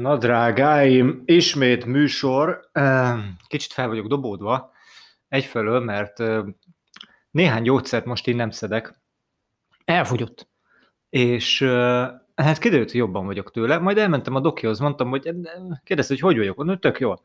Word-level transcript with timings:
Na 0.00 0.16
drágáim, 0.16 1.22
ismét 1.24 1.84
műsor. 1.84 2.70
Kicsit 3.46 3.72
fel 3.72 3.88
vagyok 3.88 4.06
dobódva. 4.06 4.72
Egyfelől, 5.28 5.80
mert 5.80 6.22
néhány 7.30 7.62
gyógyszert 7.62 8.04
most 8.04 8.28
én 8.28 8.36
nem 8.36 8.50
szedek. 8.50 9.00
Elfogyott. 9.84 10.48
És 11.08 11.62
hát 12.34 12.58
kiderült, 12.58 12.90
hogy 12.90 13.00
jobban 13.00 13.26
vagyok 13.26 13.50
tőle. 13.50 13.78
Majd 13.78 13.98
elmentem 13.98 14.34
a 14.34 14.40
dokihoz, 14.40 14.78
mondtam, 14.78 15.10
hogy 15.10 15.22
kérdezte, 15.84 16.14
hogy 16.14 16.22
hogy 16.22 16.36
vagyok. 16.36 16.56
Mondom, 16.56 16.78
tök 16.78 17.00
jól. 17.00 17.20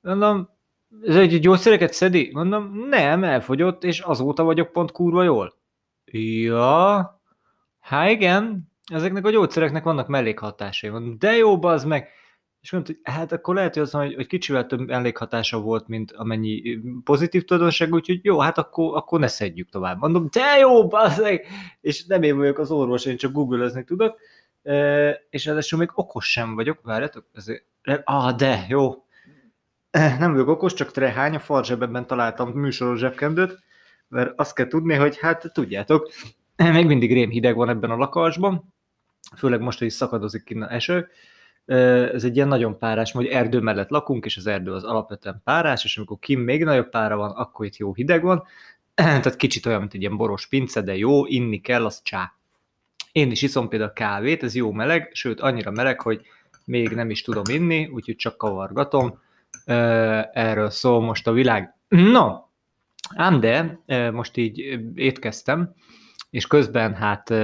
Mondom, 0.00 0.50
ez 1.02 1.16
egy 1.16 1.40
gyógyszereket 1.40 1.92
szedi? 1.92 2.30
Mondom, 2.32 2.88
nem, 2.88 3.24
elfogyott, 3.24 3.84
és 3.84 4.00
azóta 4.00 4.42
vagyok 4.42 4.72
pont 4.72 4.92
kurva 4.92 5.22
jól. 5.22 5.54
Ja, 6.04 7.20
hát 7.80 8.10
igen, 8.10 8.72
ezeknek 8.92 9.24
a 9.24 9.30
gyógyszereknek 9.30 9.84
vannak 9.84 10.08
mellékhatásai. 10.08 10.90
Mondom, 10.90 11.18
de 11.18 11.36
jó, 11.36 11.62
az 11.62 11.84
meg. 11.84 12.08
És 12.60 12.72
mondta, 12.72 12.92
hogy 12.92 13.14
hát 13.14 13.32
akkor 13.32 13.54
lehet, 13.54 13.74
hogy, 13.74 13.82
az, 13.82 13.90
hogy, 13.90 14.14
hogy 14.14 14.26
kicsivel 14.26 14.66
több 14.66 14.86
mellékhatása 14.86 15.60
volt, 15.60 15.88
mint 15.88 16.12
amennyi 16.12 16.78
pozitív 17.04 17.44
tulajdonság, 17.44 17.92
úgyhogy 17.92 18.20
jó, 18.22 18.38
hát 18.38 18.58
akkor, 18.58 18.96
akkor 18.96 19.20
ne 19.20 19.26
szedjük 19.26 19.68
tovább. 19.68 19.98
Mondom, 19.98 20.28
de 20.30 20.58
jó, 20.58 20.90
meg! 21.22 21.46
És 21.80 22.04
nem 22.04 22.22
én 22.22 22.36
vagyok 22.36 22.58
az 22.58 22.70
orvos, 22.70 23.04
én 23.04 23.16
csak 23.16 23.32
google 23.32 23.84
tudok. 23.84 24.18
E, 24.62 25.08
és 25.30 25.44
ráadásul 25.44 25.78
még 25.78 25.90
okos 25.94 26.30
sem 26.30 26.54
vagyok, 26.54 26.80
várjatok, 26.82 27.24
ezért, 27.34 27.64
ah, 28.04 28.36
de, 28.36 28.66
jó. 28.68 29.04
Nem 30.18 30.32
vagyok 30.32 30.48
okos, 30.48 30.74
csak 30.74 30.90
trehány, 30.90 31.34
a 31.34 31.38
fal 31.38 31.64
zsebemben 31.64 32.06
találtam 32.06 32.50
műsoros 32.50 32.98
zsebkendőt, 32.98 33.58
mert 34.08 34.32
azt 34.36 34.54
kell 34.54 34.66
tudni, 34.66 34.94
hogy 34.94 35.18
hát 35.18 35.52
tudjátok, 35.52 36.10
még 36.56 36.86
mindig 36.86 37.12
rém 37.12 37.30
hideg 37.30 37.56
van 37.56 37.68
ebben 37.68 37.90
a 37.90 37.96
lakásban, 37.96 38.74
főleg 39.36 39.60
most, 39.60 39.78
hogy 39.78 39.90
szakadozik 39.90 40.44
ki 40.44 40.56
eső, 40.68 41.08
ez 41.66 42.24
egy 42.24 42.36
ilyen 42.36 42.48
nagyon 42.48 42.78
párás, 42.78 43.12
hogy 43.12 43.26
erdő 43.26 43.60
mellett 43.60 43.88
lakunk, 43.88 44.24
és 44.24 44.36
az 44.36 44.46
erdő 44.46 44.72
az 44.72 44.84
alapvetően 44.84 45.40
párás, 45.44 45.84
és 45.84 45.96
amikor 45.96 46.18
kim 46.18 46.40
még 46.40 46.64
nagyobb 46.64 46.88
pára 46.88 47.16
van, 47.16 47.30
akkor 47.30 47.66
itt 47.66 47.76
jó 47.76 47.94
hideg 47.94 48.22
van, 48.22 48.44
tehát 48.94 49.36
kicsit 49.36 49.66
olyan, 49.66 49.80
mint 49.80 49.94
egy 49.94 50.00
ilyen 50.00 50.16
boros 50.16 50.46
pince, 50.46 50.80
de 50.80 50.96
jó, 50.96 51.26
inni 51.26 51.60
kell, 51.60 51.84
az 51.84 52.02
csá. 52.02 52.32
Én 53.12 53.30
is 53.30 53.42
iszom 53.42 53.68
például 53.68 53.92
kávét, 53.92 54.42
ez 54.42 54.54
jó 54.54 54.72
meleg, 54.72 55.10
sőt 55.12 55.40
annyira 55.40 55.70
meleg, 55.70 56.00
hogy 56.00 56.20
még 56.64 56.88
nem 56.88 57.10
is 57.10 57.22
tudom 57.22 57.44
inni, 57.50 57.86
úgyhogy 57.86 58.16
csak 58.16 58.36
kavargatom. 58.36 59.20
Erről 60.32 60.70
szól 60.70 61.00
most 61.00 61.26
a 61.26 61.32
világ. 61.32 61.74
No, 61.88 62.34
ám 63.14 63.40
de 63.40 63.80
most 64.12 64.36
így 64.36 64.58
étkeztem, 64.94 65.74
és 66.36 66.46
közben 66.46 66.94
hát 66.94 67.34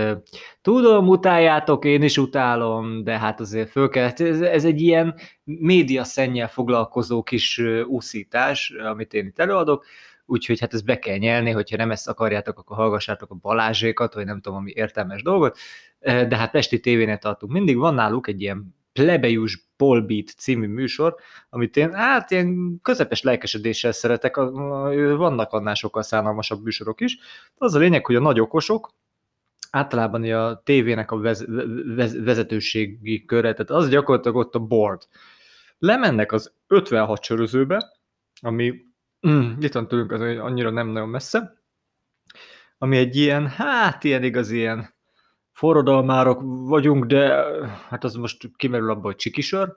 tudom, 0.60 1.08
utáljátok, 1.08 1.84
én 1.84 2.02
is 2.02 2.18
utálom, 2.18 3.04
de 3.04 3.18
hát 3.18 3.40
azért 3.40 3.70
föl 3.70 3.88
kell, 3.88 4.10
ez, 4.16 4.40
ez 4.40 4.64
egy 4.64 4.80
ilyen 4.80 5.14
média 5.44 6.04
szennyel 6.04 6.48
foglalkozó 6.48 7.22
kis 7.22 7.62
úszítás, 7.86 8.70
amit 8.70 9.14
én 9.14 9.26
itt 9.26 9.38
előadok, 9.38 9.84
úgyhogy 10.26 10.60
hát 10.60 10.74
ezt 10.74 10.84
be 10.84 10.98
kell 10.98 11.16
nyelni, 11.16 11.50
hogyha 11.50 11.76
nem 11.76 11.90
ezt 11.90 12.08
akarjátok, 12.08 12.58
akkor 12.58 12.76
hallgassátok 12.76 13.30
a 13.30 13.34
Balázsékat, 13.34 14.14
vagy 14.14 14.24
nem 14.24 14.40
tudom, 14.40 14.58
ami 14.58 14.72
értelmes 14.74 15.22
dolgot, 15.22 15.58
de 16.00 16.36
hát 16.36 16.50
Pesti 16.50 16.80
tévénél 16.80 17.18
tartunk 17.18 17.52
mindig, 17.52 17.76
van 17.76 17.94
náluk 17.94 18.28
egy 18.28 18.40
ilyen 18.40 18.74
plebejus 18.92 19.66
Polbeat 19.76 20.28
című 20.28 20.66
műsor, 20.66 21.14
amit 21.50 21.76
én 21.76 21.92
hát 21.92 22.30
ilyen 22.30 22.78
közepes 22.82 23.22
lelkesedéssel 23.22 23.92
szeretek, 23.92 24.36
vannak 25.16 25.52
annál 25.52 25.74
sokkal 25.74 26.02
szánalmasabb 26.02 26.62
műsorok 26.62 27.00
is. 27.00 27.18
Az 27.54 27.74
a 27.74 27.78
lényeg, 27.78 28.06
hogy 28.06 28.14
a 28.14 28.20
nagy 28.20 28.40
okosok, 28.40 28.90
általában 29.70 30.32
a 30.32 30.62
tévének 30.62 31.10
a 31.10 31.16
vez, 31.16 31.44
vez, 31.96 32.24
vezetőségi 32.24 33.24
köre, 33.24 33.52
tehát 33.52 33.70
az 33.70 33.88
gyakorlatilag 33.88 34.36
ott 34.36 34.54
a 34.54 34.58
board. 34.58 35.02
Lemennek 35.78 36.32
az 36.32 36.52
56 36.66 37.22
sörözőbe, 37.22 37.92
ami 38.40 38.74
mm, 39.28 39.52
itt 39.60 39.72
van 39.72 39.88
tőlünk, 39.88 40.12
az 40.12 40.20
annyira 40.20 40.70
nem 40.70 40.88
nagyon 40.88 41.08
messze, 41.08 41.62
ami 42.78 42.96
egy 42.96 43.16
ilyen, 43.16 43.48
hát 43.48 44.04
ilyen 44.04 44.22
igaz, 44.22 44.50
ilyen 44.50 44.91
forradalmárok 45.62 46.40
vagyunk, 46.44 47.04
de 47.04 47.44
hát 47.88 48.04
az 48.04 48.14
most 48.14 48.50
kimerül 48.56 48.90
abba, 48.90 49.06
hogy 49.06 49.16
csikisör, 49.16 49.72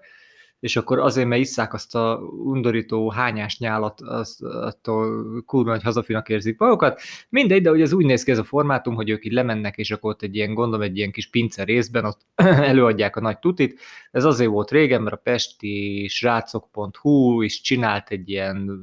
és 0.59 0.75
akkor 0.75 1.00
azért, 1.00 1.28
mert 1.28 1.41
isszák 1.41 1.73
azt 1.73 1.96
a 1.96 2.19
undorító 2.44 3.09
hányás 3.09 3.59
nyálat, 3.59 4.01
azt, 4.01 4.44
attól 4.44 5.25
kurva 5.46 5.72
hogy 5.72 5.84
hazafinak 5.84 6.29
érzik 6.29 6.59
magukat. 6.59 7.01
Mindegy, 7.29 7.62
de 7.62 7.69
hogy 7.69 7.81
ez 7.81 7.94
úgy 7.94 8.06
néz 8.06 8.23
ki 8.23 8.31
ez 8.31 8.38
a 8.38 8.44
formátum, 8.44 8.96
hogy 8.96 9.09
ők 9.09 9.25
így 9.25 9.31
lemennek, 9.31 9.78
és 9.78 9.91
akkor 9.91 10.12
ott 10.12 10.22
egy 10.22 10.35
ilyen, 10.35 10.53
gondolom, 10.53 10.85
egy 10.85 10.97
ilyen 10.97 11.12
kis 11.12 11.29
pince 11.29 11.63
részben 11.63 12.06
ott 12.06 12.22
előadják 12.72 13.16
a 13.16 13.22
nagy 13.22 13.40
tutit. 13.40 13.79
Ez 14.12 14.23
azért 14.23 14.50
volt 14.50 14.72
régen, 14.72 15.02
mert 15.02 15.16
a 15.16 15.22
pesti 15.23 16.07
srácok.hu 16.09 17.41
is 17.41 17.62
csinált 17.62 18.09
egy 18.09 18.29
ilyen 18.29 18.79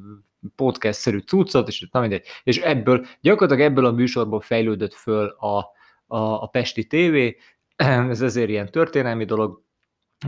podcast-szerű 0.57 1.19
cuccot, 1.19 1.69
és 1.69 1.89
na 1.91 2.01
mindegy. 2.01 2.27
És 2.43 2.59
ebből, 2.59 3.07
gyakorlatilag 3.21 3.71
ebből 3.71 3.87
a 3.87 3.93
műsorból 3.93 4.41
fejlődött 4.41 4.95
föl 4.95 5.27
a, 5.27 5.81
a, 6.12 6.43
a 6.43 6.47
Pesti 6.47 6.87
TV, 6.87 7.17
ez 8.11 8.21
ezért 8.21 8.49
ilyen 8.49 8.71
történelmi 8.71 9.25
dolog. 9.25 9.62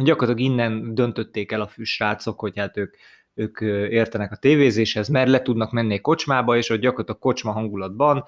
Gyakorlatilag 0.02 0.50
innen 0.50 0.94
döntötték 0.94 1.52
el 1.52 1.60
a 1.60 1.66
fűsrácok, 1.66 2.40
hogy 2.40 2.58
hát 2.58 2.76
ők, 2.76 2.94
ők 3.34 3.60
értenek 3.90 4.32
a 4.32 4.36
tévézéshez, 4.36 5.08
mert 5.08 5.28
le 5.30 5.42
tudnak 5.42 5.72
menni 5.72 6.00
kocsmába, 6.00 6.56
és 6.56 6.68
hogy 6.68 6.78
gyakorlatilag 6.78 7.20
kocsma 7.20 7.52
hangulatban 7.52 8.24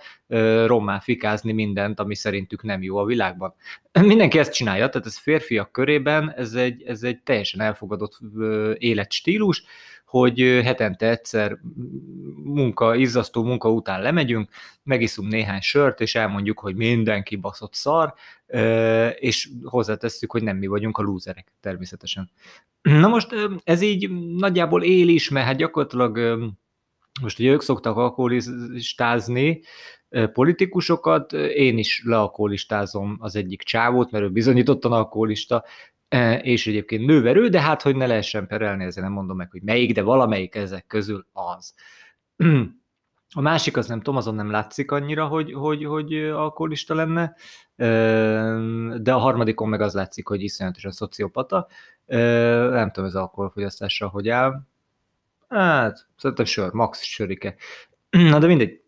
rommá 0.67 0.99
fikázni 0.99 1.53
mindent, 1.53 2.01
ami 2.01 2.15
szerintük 2.15 2.63
nem 2.63 2.83
jó 2.83 2.97
a 2.97 3.05
világban. 3.05 3.55
Mindenki 3.93 4.39
ezt 4.39 4.53
csinálja, 4.53 4.89
tehát 4.89 5.07
ez 5.07 5.19
férfiak 5.19 5.73
körében, 5.73 6.33
ez 6.37 6.55
egy, 6.55 6.83
ez 6.83 7.03
egy 7.03 7.23
teljesen 7.23 7.61
elfogadott 7.61 8.19
életstílus, 8.79 9.65
hogy 10.07 10.61
hetente 10.65 11.09
egyszer 11.09 11.59
munka, 12.45 12.95
izzasztó 12.95 13.45
munka 13.45 13.71
után 13.71 14.03
lemegyünk, 14.03 14.51
megiszunk 14.83 15.31
néhány 15.31 15.61
sört, 15.61 16.01
és 16.01 16.15
elmondjuk, 16.15 16.59
hogy 16.59 16.77
mindenki 16.77 17.37
baszott 17.37 17.75
szar, 17.75 18.15
és 19.15 19.49
hozzátesszük, 19.65 20.33
hogy 20.33 20.43
nem 20.43 20.57
mi 20.57 20.67
vagyunk 20.67 20.99
a 20.99 21.03
lúzerek, 21.03 21.53
természetesen. 21.61 22.31
Na 22.83 23.09
most 23.09 23.35
ez 23.65 23.81
így 23.81 24.11
nagyjából 24.37 24.83
él 24.83 25.09
is, 25.09 25.29
mert 25.29 25.47
hát 25.47 25.57
gyakorlatilag 25.57 26.39
most 27.21 27.39
ugye 27.39 27.51
ők 27.51 27.63
szoktak 27.63 27.97
alkoholistázni, 27.97 29.63
politikusokat, 30.33 31.33
én 31.33 31.79
is 31.79 32.03
lealkoholistázom 32.05 33.17
az 33.21 33.37
egyik 33.37 33.63
csávót, 33.63 34.11
mert 34.11 34.25
ő 34.25 34.31
bizonyítottan 34.31 34.93
alkoholista, 34.93 35.65
és 36.43 36.67
egyébként 36.67 37.07
nőverő, 37.07 37.49
de 37.49 37.61
hát, 37.61 37.83
hogy 37.83 37.97
ne 37.97 38.07
lehessen 38.07 38.47
perelni, 38.47 38.85
ezért 38.85 39.07
nem 39.07 39.15
mondom 39.15 39.37
meg, 39.37 39.51
hogy 39.51 39.63
melyik, 39.63 39.95
de 39.95 40.03
valamelyik 40.03 40.55
ezek 40.55 40.87
közül 40.87 41.27
az. 41.33 41.75
A 43.35 43.41
másik, 43.41 43.77
az 43.77 43.87
nem 43.87 43.99
tudom, 43.99 44.17
azon 44.17 44.35
nem 44.35 44.51
látszik 44.51 44.91
annyira, 44.91 45.27
hogy, 45.27 45.53
hogy, 45.53 45.85
hogy 45.85 46.15
alkoholista 46.15 46.95
lenne, 46.95 47.35
e, 47.77 47.87
de 48.99 49.13
a 49.13 49.19
harmadikon 49.19 49.69
meg 49.69 49.81
az 49.81 49.95
látszik, 49.95 50.29
hogy 50.29 50.43
iszonyatosan 50.43 50.91
szociopata. 50.91 51.67
E, 52.07 52.19
nem 52.69 52.91
tudom, 52.91 53.09
ez 53.09 53.15
alkoholfogyasztásra 53.15 54.09
hogy 54.09 54.29
áll. 54.29 54.63
Hát, 55.49 56.07
szerintem 56.17 56.45
sör, 56.45 56.73
max 56.73 57.03
sörike. 57.03 57.55
Na, 58.11 58.39
de 58.39 58.47
mindegy. 58.47 58.83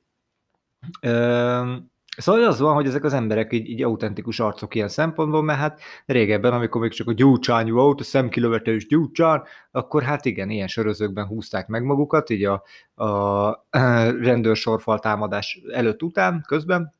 Szóval 2.16 2.44
az 2.44 2.60
van, 2.60 2.74
hogy 2.74 2.86
ezek 2.86 3.04
az 3.04 3.12
emberek 3.12 3.52
így, 3.52 3.68
így 3.68 3.82
autentikus 3.82 4.40
arcok 4.40 4.74
ilyen 4.74 4.88
szempontból, 4.88 5.42
mert 5.42 5.58
hát 5.58 5.80
régebben, 6.06 6.52
amikor 6.52 6.80
még 6.80 6.92
csak 6.92 7.08
a 7.08 7.12
gyúcsány 7.12 7.70
volt, 7.70 8.00
a 8.00 8.04
szemkilövetelős 8.04 8.86
gyúcsán, 8.86 9.42
akkor 9.70 10.02
hát 10.02 10.24
igen, 10.24 10.50
ilyen 10.50 10.66
sörözőkben 10.68 11.26
húzták 11.26 11.66
meg 11.66 11.82
magukat, 11.82 12.30
így 12.30 12.44
a, 12.44 12.62
a 13.04 13.66
rendőrsorfal 14.28 14.98
támadás 14.98 15.60
előtt 15.72 16.02
után, 16.02 16.44
közben, 16.46 16.94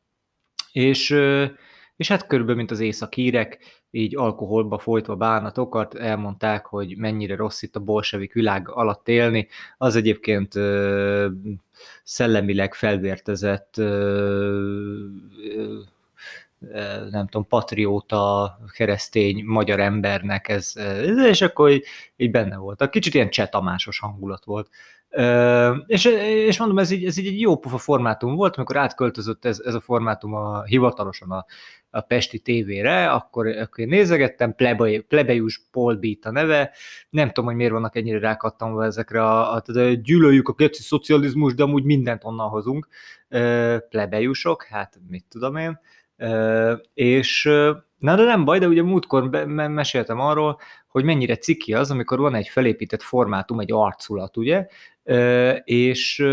és, 0.73 1.17
és 1.99 2.09
hát 2.09 2.27
körülbelül, 2.27 2.59
mint 2.59 2.71
az 2.71 2.81
északírek, 2.81 3.59
így 3.91 4.17
alkoholba 4.17 4.79
folytva 4.79 5.17
bánatokat, 5.17 5.95
elmondták, 5.95 6.67
hogy 6.67 6.97
mennyire 6.97 7.37
rossz 7.37 7.63
itt 7.63 7.77
a 7.77 7.81
bolsevik 7.81 8.33
világ 8.33 8.69
alatt 8.69 9.09
élni. 9.09 9.49
Az 9.79 9.97
egyébként 9.97 10.53
szellemileg 12.03 12.75
felvértezett 12.75 13.75
nem 17.11 17.27
tudom, 17.29 17.47
patrióta, 17.49 18.59
keresztény, 18.73 19.45
magyar 19.45 19.81
embernek 19.81 20.49
ez, 20.49 20.73
és 21.29 21.41
akkor 21.41 21.71
így, 21.71 21.85
így 22.17 22.31
benne 22.31 22.57
volt. 22.57 22.91
Kicsit 22.91 23.15
ilyen 23.15 23.31
csetamásos 23.31 23.99
hangulat 23.99 24.45
volt. 24.45 24.69
És, 25.87 26.05
és 26.47 26.59
mondom, 26.59 26.79
ez 26.79 26.91
így, 26.91 27.05
ez 27.05 27.19
így 27.19 27.27
egy 27.27 27.41
jó 27.41 27.57
pufa 27.57 27.79
formátum 27.79 28.35
volt, 28.35 28.57
amikor 28.57 28.77
átköltözött 28.77 29.45
ez, 29.45 29.61
ez 29.65 29.75
a 29.75 29.81
formátum 29.81 30.35
a, 30.35 30.63
hivatalosan 30.63 31.31
a, 31.31 31.45
a 31.91 32.01
Pesti 32.01 32.39
tévére, 32.39 33.11
akkor, 33.11 33.47
akkor 33.47 33.79
én 33.79 33.89
nézegettem, 33.89 34.55
Plebe, 34.55 35.01
Plebejus 35.01 35.63
Paul 35.71 35.95
Beat 35.95 36.25
a 36.25 36.31
neve, 36.31 36.71
nem 37.11 37.27
tudom, 37.29 37.45
hogy 37.45 37.55
miért 37.55 37.73
vannak 37.73 37.97
ennyire 37.97 38.19
rákattanva 38.19 38.85
ezekre, 38.85 39.23
a, 39.23 39.55
a, 39.55 39.63
a 39.67 39.81
gyűlöljük 39.81 40.49
a 40.49 40.53
geci 40.53 40.83
szocializmus, 40.83 41.55
de 41.55 41.63
amúgy 41.63 41.85
mindent 41.85 42.25
onnan 42.25 42.49
hozunk, 42.49 42.89
plebejusok, 43.89 44.63
hát 44.63 45.01
mit 45.09 45.25
tudom 45.29 45.57
én, 45.57 45.81
és 46.95 47.51
Na 47.99 48.17
de 48.17 48.25
nem 48.25 48.45
baj, 48.45 48.59
de 48.59 48.67
ugye 48.67 48.83
múltkor 48.83 49.31
be, 49.31 49.45
meséltem 49.69 50.21
arról, 50.21 50.61
hogy 50.89 51.05
mennyire 51.05 51.37
ciki 51.37 51.75
az, 51.75 51.91
amikor 51.91 52.19
van 52.19 52.35
egy 52.35 52.49
felépített 52.49 53.03
formátum, 53.03 53.61
egy 53.61 53.73
arculat, 53.73 54.37
ugye, 54.37 54.67
és 55.65 56.25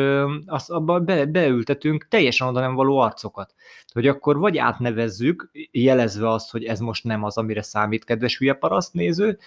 azt 0.45 0.69
abban 0.69 1.05
be, 1.05 1.25
beültetünk 1.25 2.07
teljesen 2.09 2.47
oda 2.47 2.59
nem 2.59 2.75
való 2.75 2.97
arcokat. 2.97 3.53
Hogy 3.93 4.07
akkor 4.07 4.37
vagy 4.37 4.57
átnevezzük, 4.57 5.49
jelezve 5.71 6.29
azt, 6.29 6.51
hogy 6.51 6.63
ez 6.63 6.79
most 6.79 7.03
nem 7.03 7.23
az, 7.23 7.37
amire 7.37 7.61
számít, 7.61 8.03
kedves 8.03 8.37
hülye 8.37 8.53
paraszt 8.53 8.93
néző, 8.93 9.37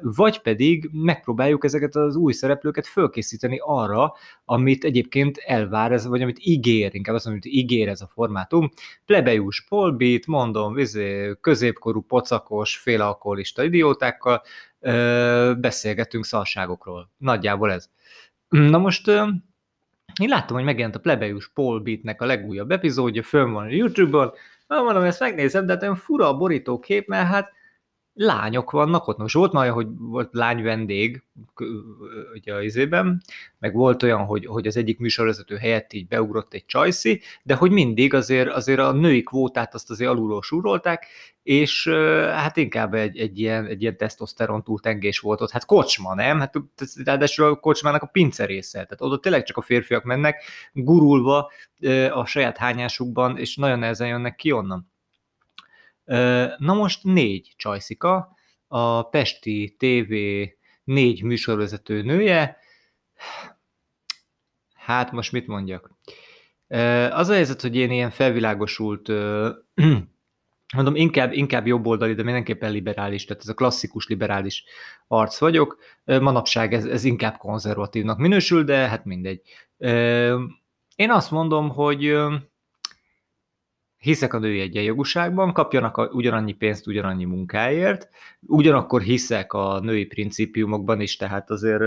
vagy 0.00 0.40
pedig 0.42 0.90
megpróbáljuk 0.92 1.64
ezeket 1.64 1.96
az 1.96 2.16
új 2.16 2.32
szereplőket 2.32 2.86
fölkészíteni 2.86 3.60
arra, 3.64 4.14
amit 4.44 4.84
egyébként 4.84 5.38
elvár 5.46 5.92
ez, 5.92 6.06
vagy 6.06 6.22
amit 6.22 6.38
ígér, 6.40 6.94
inkább 6.94 7.14
azt 7.14 7.24
mondom, 7.24 7.42
hogy 7.42 7.58
ígér 7.58 7.88
ez 7.88 8.00
a 8.00 8.10
formátum. 8.12 8.70
Plebejus 9.06 9.64
polbit, 9.68 10.26
mondom, 10.26 10.74
vizé, 10.74 11.36
középkorú 11.40 12.00
pocakos, 12.00 12.76
félalkoholista 12.76 13.64
idiótákkal, 13.64 14.42
beszélgetünk 15.58 16.24
szarságokról. 16.24 17.10
Nagyjából 17.16 17.72
ez. 17.72 17.90
Na 18.48 18.78
most 18.78 19.08
én 20.20 20.28
láttam, 20.28 20.56
hogy 20.56 20.64
megjelent 20.64 20.96
a 20.96 21.00
plebejus 21.00 21.48
Paul 21.48 21.80
Beatnek 21.80 22.20
a 22.20 22.26
legújabb 22.26 22.70
epizódja, 22.70 23.22
fönn 23.22 23.52
van 23.52 23.64
a 23.64 23.70
YouTube-on, 23.70 24.32
Na, 24.66 24.82
mondom, 24.82 25.02
ezt 25.02 25.20
megnézem, 25.20 25.66
de 25.66 25.72
hát 25.72 25.82
olyan 25.82 25.96
fura 25.96 26.28
a 26.28 26.36
borítókép, 26.36 27.08
mert 27.08 27.28
hát 27.28 27.52
lányok 28.18 28.70
vannak 28.70 29.08
ott. 29.08 29.16
Most 29.16 29.34
volt 29.34 29.52
már 29.52 29.70
hogy 29.70 29.86
volt 29.98 30.28
lány 30.32 30.62
vendég 30.62 31.22
ugye 32.34 32.54
az 32.54 32.62
izében, 32.62 33.22
meg 33.58 33.74
volt 33.74 34.02
olyan, 34.02 34.24
hogy, 34.24 34.46
hogy 34.46 34.66
az 34.66 34.76
egyik 34.76 34.98
műsorvezető 34.98 35.56
helyett 35.56 35.92
így 35.92 36.08
beugrott 36.08 36.54
egy 36.54 36.66
csajszi, 36.66 37.20
de 37.42 37.54
hogy 37.54 37.70
mindig 37.70 38.14
azért, 38.14 38.48
azért 38.48 38.78
a 38.78 38.92
női 38.92 39.22
kvótát 39.22 39.74
azt 39.74 39.90
azért 39.90 40.10
alulról 40.10 40.42
súrolták, 40.42 41.06
és 41.42 41.88
hát 42.32 42.56
inkább 42.56 42.94
egy, 42.94 43.18
egy 43.18 43.38
ilyen, 43.38 43.66
egy 43.66 43.82
ilyen 43.82 43.96
tesztoszteron 43.96 44.62
túltengés 44.62 45.18
volt 45.18 45.40
ott. 45.40 45.50
Hát 45.50 45.64
kocsma, 45.64 46.14
nem? 46.14 46.38
Hát 46.38 46.54
ráadásul 47.04 47.46
a 47.46 47.54
kocsmának 47.54 48.02
a 48.02 48.06
pince 48.06 48.44
része. 48.44 48.72
Tehát 48.72 49.00
oda 49.00 49.18
tényleg 49.18 49.42
csak 49.42 49.56
a 49.56 49.62
férfiak 49.62 50.04
mennek, 50.04 50.42
gurulva 50.72 51.50
a 52.10 52.24
saját 52.24 52.56
hányásukban, 52.56 53.38
és 53.38 53.56
nagyon 53.56 53.78
nehezen 53.78 54.08
jönnek 54.08 54.36
ki 54.36 54.52
onnan. 54.52 54.94
Na 56.58 56.74
most 56.74 57.04
négy 57.04 57.52
csajszika, 57.56 58.36
a 58.66 59.02
Pesti 59.02 59.76
TV 59.78 60.14
négy 60.84 61.22
műsorvezető 61.22 62.02
nője, 62.02 62.58
hát 64.74 65.12
most 65.12 65.32
mit 65.32 65.46
mondjak? 65.46 65.90
Az 67.10 67.28
a 67.28 67.32
helyzet, 67.32 67.60
hogy 67.60 67.76
én 67.76 67.90
ilyen 67.90 68.10
felvilágosult, 68.10 69.08
mondom, 70.76 70.94
inkább, 70.94 71.32
inkább 71.32 71.66
jobboldali, 71.66 72.14
de 72.14 72.22
mindenképpen 72.22 72.72
liberális, 72.72 73.24
tehát 73.24 73.42
ez 73.42 73.48
a 73.48 73.54
klasszikus 73.54 74.06
liberális 74.06 74.64
arc 75.08 75.38
vagyok. 75.38 75.78
Manapság 76.04 76.72
ez, 76.72 76.84
ez 76.84 77.04
inkább 77.04 77.36
konzervatívnak 77.36 78.18
minősül, 78.18 78.64
de 78.64 78.76
hát 78.76 79.04
mindegy. 79.04 79.40
Én 80.96 81.10
azt 81.10 81.30
mondom, 81.30 81.68
hogy 81.68 82.16
hiszek 83.98 84.34
a 84.34 84.38
női 84.38 84.60
egyenjogúságban, 84.60 85.52
kapjanak 85.52 86.14
ugyanannyi 86.14 86.52
pénzt 86.52 86.86
ugyanannyi 86.86 87.24
munkáért, 87.24 88.08
ugyanakkor 88.40 89.02
hiszek 89.02 89.52
a 89.52 89.80
női 89.80 90.04
principiumokban 90.04 91.00
is, 91.00 91.16
tehát 91.16 91.50
azért 91.50 91.80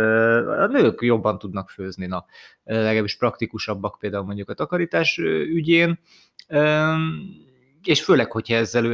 a 0.45 0.67
nők 0.67 1.01
jobban 1.01 1.37
tudnak 1.37 1.69
főzni, 1.69 2.05
na, 2.05 2.25
legalábbis 2.63 3.17
praktikusabbak 3.17 3.97
például 3.99 4.25
mondjuk 4.25 4.49
a 4.49 4.53
takarítás 4.53 5.17
ügyén, 5.53 5.99
és 7.83 8.03
főleg, 8.03 8.31
hogyha 8.31 8.55
ezzel 8.55 8.85
ő 8.85 8.93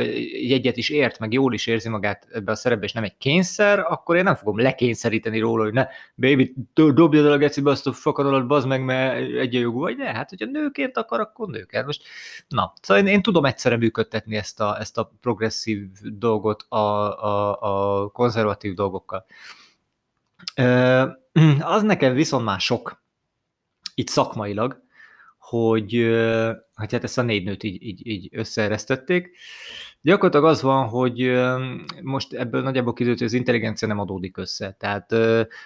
egyet 0.54 0.78
is 0.78 0.90
ért, 0.90 1.20
meg 1.20 1.34
jól 1.34 1.54
is 1.54 1.68
érzi 1.68 1.90
magát 1.90 2.28
ebbe 2.32 2.52
a 2.52 2.56
szerepbe, 2.56 2.86
és 2.86 2.92
nem 2.92 3.04
egy 3.04 3.18
kényszer, 3.18 3.80
akkor 3.80 4.16
én 4.16 4.24
nem 4.24 4.36
fogom 4.36 4.60
lekényszeríteni 4.60 5.40
róla, 5.40 5.64
hogy 5.64 5.74
ne, 5.74 5.88
baby, 6.16 6.54
dobjad 6.74 7.26
el 7.26 7.32
a 7.32 7.38
gecibe 7.38 7.70
azt 7.70 7.88
a 7.88 7.94
fakadalat, 7.94 8.48
bazd 8.48 8.68
meg, 8.68 8.84
mert 8.84 9.18
egyenjogú 9.18 9.80
vagy, 9.80 9.96
de 9.96 10.14
hát, 10.14 10.30
hogyha 10.30 10.46
nőként 10.46 10.98
akar, 10.98 11.20
akkor 11.20 11.48
nő 11.48 11.64
kell. 11.64 11.84
Most, 11.84 12.04
na, 12.48 12.74
szóval 12.82 13.04
én, 13.04 13.14
én 13.14 13.22
tudom 13.22 13.46
egyszerre 13.46 13.78
működtetni 13.78 14.36
ezt 14.36 14.60
a, 14.60 14.80
ezt 14.80 14.98
a 14.98 15.12
progresszív 15.22 15.88
dolgot 16.02 16.66
a, 16.70 16.78
a, 16.78 17.62
a 17.62 18.08
konzervatív 18.10 18.74
dolgokkal. 18.74 19.26
Az 21.60 21.84
nekem 21.84 22.14
viszont 22.14 22.46
már 22.46 22.60
sok, 22.60 23.04
itt 23.96 24.08
szakmailag, 24.08 24.84
hogy, 25.38 25.96
hogy 26.76 26.92
hát 26.92 27.04
ezt 27.04 27.18
a 27.18 27.22
négy 27.22 27.44
nőt 27.44 27.64
így, 27.64 27.84
így, 27.84 28.08
így 28.08 28.30
összeeresztették. 28.32 29.38
Gyakorlatilag 30.02 30.46
az 30.46 30.62
van, 30.62 30.88
hogy 30.88 31.32
most 32.02 32.34
ebből 32.34 32.62
nagyjából 32.62 32.94
kiderült, 32.94 33.20
hogy 33.20 33.28
az 33.28 33.34
intelligencia 33.34 33.88
nem 33.88 34.00
adódik 34.00 34.38
össze. 34.38 34.76
Tehát 34.80 35.12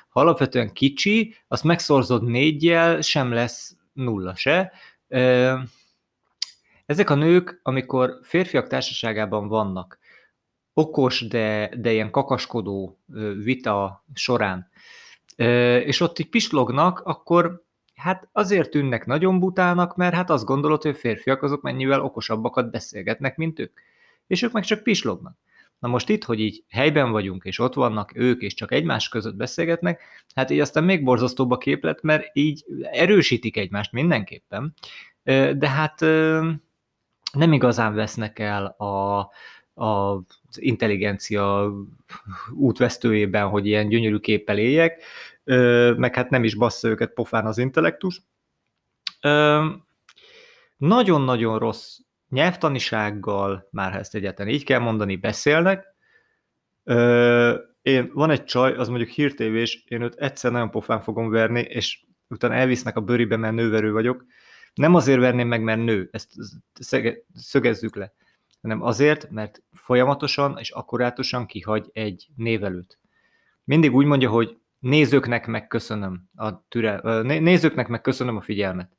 ha 0.09 0.19
alapvetően 0.19 0.73
kicsi, 0.73 1.35
azt 1.47 1.63
megszorzod 1.63 2.23
négyjel, 2.23 3.01
sem 3.01 3.31
lesz 3.31 3.75
nulla 3.93 4.35
se. 4.35 4.71
Ezek 6.85 7.09
a 7.09 7.15
nők, 7.15 7.59
amikor 7.63 8.19
férfiak 8.21 8.67
társaságában 8.67 9.47
vannak, 9.47 9.99
okos, 10.73 11.27
de, 11.27 11.71
de 11.77 11.91
ilyen 11.91 12.11
kakaskodó 12.11 12.99
vita 13.43 14.05
során, 14.13 14.69
és 15.85 15.99
ott 15.99 16.19
így 16.19 16.29
pislognak, 16.29 16.99
akkor 16.99 17.63
Hát 17.99 18.27
azért 18.31 18.69
tűnnek 18.69 19.05
nagyon 19.05 19.39
butának, 19.39 19.95
mert 19.95 20.13
hát 20.13 20.29
azt 20.29 20.45
gondolod, 20.45 20.81
hogy 20.81 20.97
férfiak 20.97 21.43
azok 21.43 21.61
mennyivel 21.61 22.01
okosabbakat 22.01 22.71
beszélgetnek, 22.71 23.37
mint 23.37 23.59
ők. 23.59 23.79
És 24.27 24.41
ők 24.41 24.51
meg 24.51 24.63
csak 24.63 24.83
pislognak. 24.83 25.37
Na 25.79 25.87
most 25.87 26.09
itt, 26.09 26.23
hogy 26.23 26.39
így 26.39 26.63
helyben 26.69 27.11
vagyunk, 27.11 27.43
és 27.43 27.59
ott 27.59 27.73
vannak 27.73 28.11
ők, 28.15 28.41
és 28.41 28.53
csak 28.53 28.71
egymás 28.71 29.09
között 29.09 29.35
beszélgetnek, 29.35 30.01
hát 30.35 30.49
így 30.49 30.59
aztán 30.59 30.83
még 30.83 31.03
borzasztóbb 31.03 31.51
a 31.51 31.57
képlet, 31.57 32.01
mert 32.01 32.29
így 32.33 32.65
erősítik 32.91 33.57
egymást 33.57 33.91
mindenképpen, 33.91 34.73
de 35.53 35.69
hát 35.69 35.99
nem 37.33 37.53
igazán 37.53 37.93
vesznek 37.93 38.39
el 38.39 38.65
a, 38.65 39.19
a, 39.83 40.21
intelligencia 40.55 41.73
útvesztőjében, 42.51 43.47
hogy 43.47 43.65
ilyen 43.65 43.87
gyönyörű 43.87 44.17
képpel 44.17 44.57
éljek, 44.57 45.03
meg 45.97 46.15
hát 46.15 46.29
nem 46.29 46.43
is 46.43 46.55
bassza 46.55 46.87
őket 46.87 47.13
pofán 47.13 47.45
az 47.45 47.57
intellektus. 47.57 48.21
Nagyon-nagyon 50.77 51.59
rossz 51.59 51.97
nyelvtanisággal, 52.29 53.67
már 53.71 53.91
ha 53.91 53.97
ezt 53.97 54.15
egyáltalán 54.15 54.51
így 54.53 54.63
kell 54.63 54.79
mondani, 54.79 55.15
beszélnek. 55.15 55.85
Én, 57.81 58.11
van 58.13 58.29
egy 58.29 58.43
csaj, 58.43 58.75
az 58.75 58.87
mondjuk 58.87 59.09
hírtévés, 59.09 59.83
én 59.87 60.01
őt 60.01 60.15
egyszer 60.15 60.51
nagyon 60.51 60.71
pofán 60.71 61.01
fogom 61.01 61.29
verni, 61.29 61.61
és 61.61 62.03
utána 62.27 62.53
elvisznek 62.53 62.97
a 62.97 63.01
bőribe, 63.01 63.37
mert 63.37 63.53
nőverő 63.53 63.91
vagyok. 63.91 64.25
Nem 64.73 64.95
azért 64.95 65.19
verném 65.19 65.47
meg, 65.47 65.61
mert 65.61 65.83
nő, 65.83 66.09
ezt 66.11 66.29
szögezzük 67.33 67.95
le, 67.95 68.13
hanem 68.61 68.81
azért, 68.81 69.29
mert 69.29 69.63
folyamatosan 69.73 70.57
és 70.57 70.71
akkurátusan 70.71 71.45
kihagy 71.45 71.89
egy 71.93 72.27
névelőt. 72.35 72.99
Mindig 73.63 73.95
úgy 73.95 74.05
mondja, 74.05 74.29
hogy 74.29 74.57
nézőknek 74.79 75.47
megköszönöm 75.47 76.29
a 76.35 76.67
türel, 76.67 77.21
nézőknek 77.21 77.87
megköszönöm 77.87 78.37
a 78.37 78.41
figyelmet. 78.41 78.97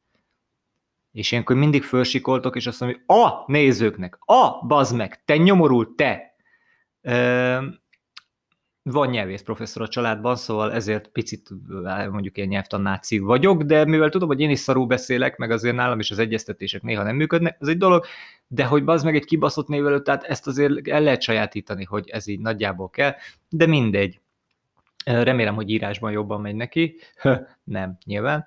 És 1.13 1.33
ilyenkor 1.33 1.57
mindig 1.57 1.83
fölsikoltok, 1.83 2.57
és 2.57 2.67
azt 2.67 2.81
mondom, 2.81 3.01
hogy 3.07 3.17
a 3.17 3.45
nézőknek, 3.47 4.19
a 4.21 4.67
bazd 4.67 4.97
meg, 4.97 5.25
te 5.25 5.37
nyomorult, 5.37 5.91
te! 5.91 6.35
van 8.83 9.09
nyelvész 9.09 9.43
professzor 9.43 9.83
a 9.83 9.89
családban, 9.89 10.37
szóval 10.37 10.73
ezért 10.73 11.09
picit 11.09 11.49
mondjuk 12.11 12.37
ilyen 12.37 12.49
nyelvtannáci 12.49 13.19
vagyok, 13.19 13.63
de 13.63 13.85
mivel 13.85 14.09
tudom, 14.09 14.29
hogy 14.29 14.41
én 14.41 14.51
is 14.51 14.59
szarú 14.59 14.87
beszélek, 14.87 15.37
meg 15.37 15.51
azért 15.51 15.75
nálam 15.75 15.99
is 15.99 16.11
az 16.11 16.19
egyeztetések 16.19 16.83
néha 16.83 17.03
nem 17.03 17.17
működnek, 17.17 17.57
ez 17.61 17.69
egy 17.69 17.79
dolog, 17.79 18.05
de 18.47 18.65
hogy 18.65 18.85
bazd 18.85 19.05
meg 19.05 19.15
egy 19.15 19.25
kibaszott 19.25 19.69
névelőt, 19.69 20.03
tehát 20.03 20.23
ezt 20.23 20.47
azért 20.47 20.89
el 20.89 21.01
lehet 21.01 21.23
sajátítani, 21.23 21.85
hogy 21.85 22.09
ez 22.09 22.27
így 22.27 22.41
nagyjából 22.41 22.91
kell, 22.91 23.15
de 23.49 23.67
mindegy. 23.67 24.21
Remélem, 25.05 25.55
hogy 25.55 25.71
írásban 25.71 26.13
jobban 26.13 26.41
megy 26.41 26.55
neki. 26.55 26.97
Nem, 27.65 27.99
nyilván. 28.05 28.47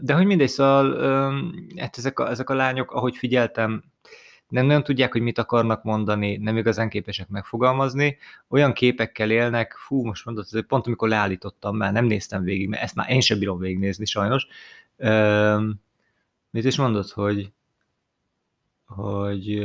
De 0.00 0.14
hogy 0.14 0.26
mindegy, 0.26 0.48
szóval 0.48 0.98
hát 1.76 1.98
ezek 1.98 2.18
a, 2.18 2.28
ezek 2.28 2.50
a 2.50 2.54
lányok, 2.54 2.92
ahogy 2.92 3.16
figyeltem, 3.16 3.84
nem 4.48 4.66
nagyon 4.66 4.82
tudják, 4.82 5.12
hogy 5.12 5.20
mit 5.20 5.38
akarnak 5.38 5.82
mondani, 5.82 6.36
nem 6.36 6.56
igazán 6.56 6.88
képesek 6.88 7.28
megfogalmazni, 7.28 8.18
olyan 8.48 8.72
képekkel 8.72 9.30
élnek, 9.30 9.72
fú, 9.78 10.04
most 10.04 10.24
mondod, 10.24 10.46
ez 10.50 10.66
pont 10.66 10.86
amikor 10.86 11.08
leállítottam, 11.08 11.76
már 11.76 11.92
nem 11.92 12.04
néztem 12.04 12.42
végig, 12.42 12.68
mert 12.68 12.82
ezt 12.82 12.94
már 12.94 13.10
én 13.10 13.20
sem 13.20 13.38
bírom 13.38 13.58
végignézni 13.58 14.04
sajnos. 14.04 14.46
mit 16.50 16.64
is 16.64 16.76
mondod, 16.76 17.10
hogy 17.10 17.52
hogy 18.86 19.58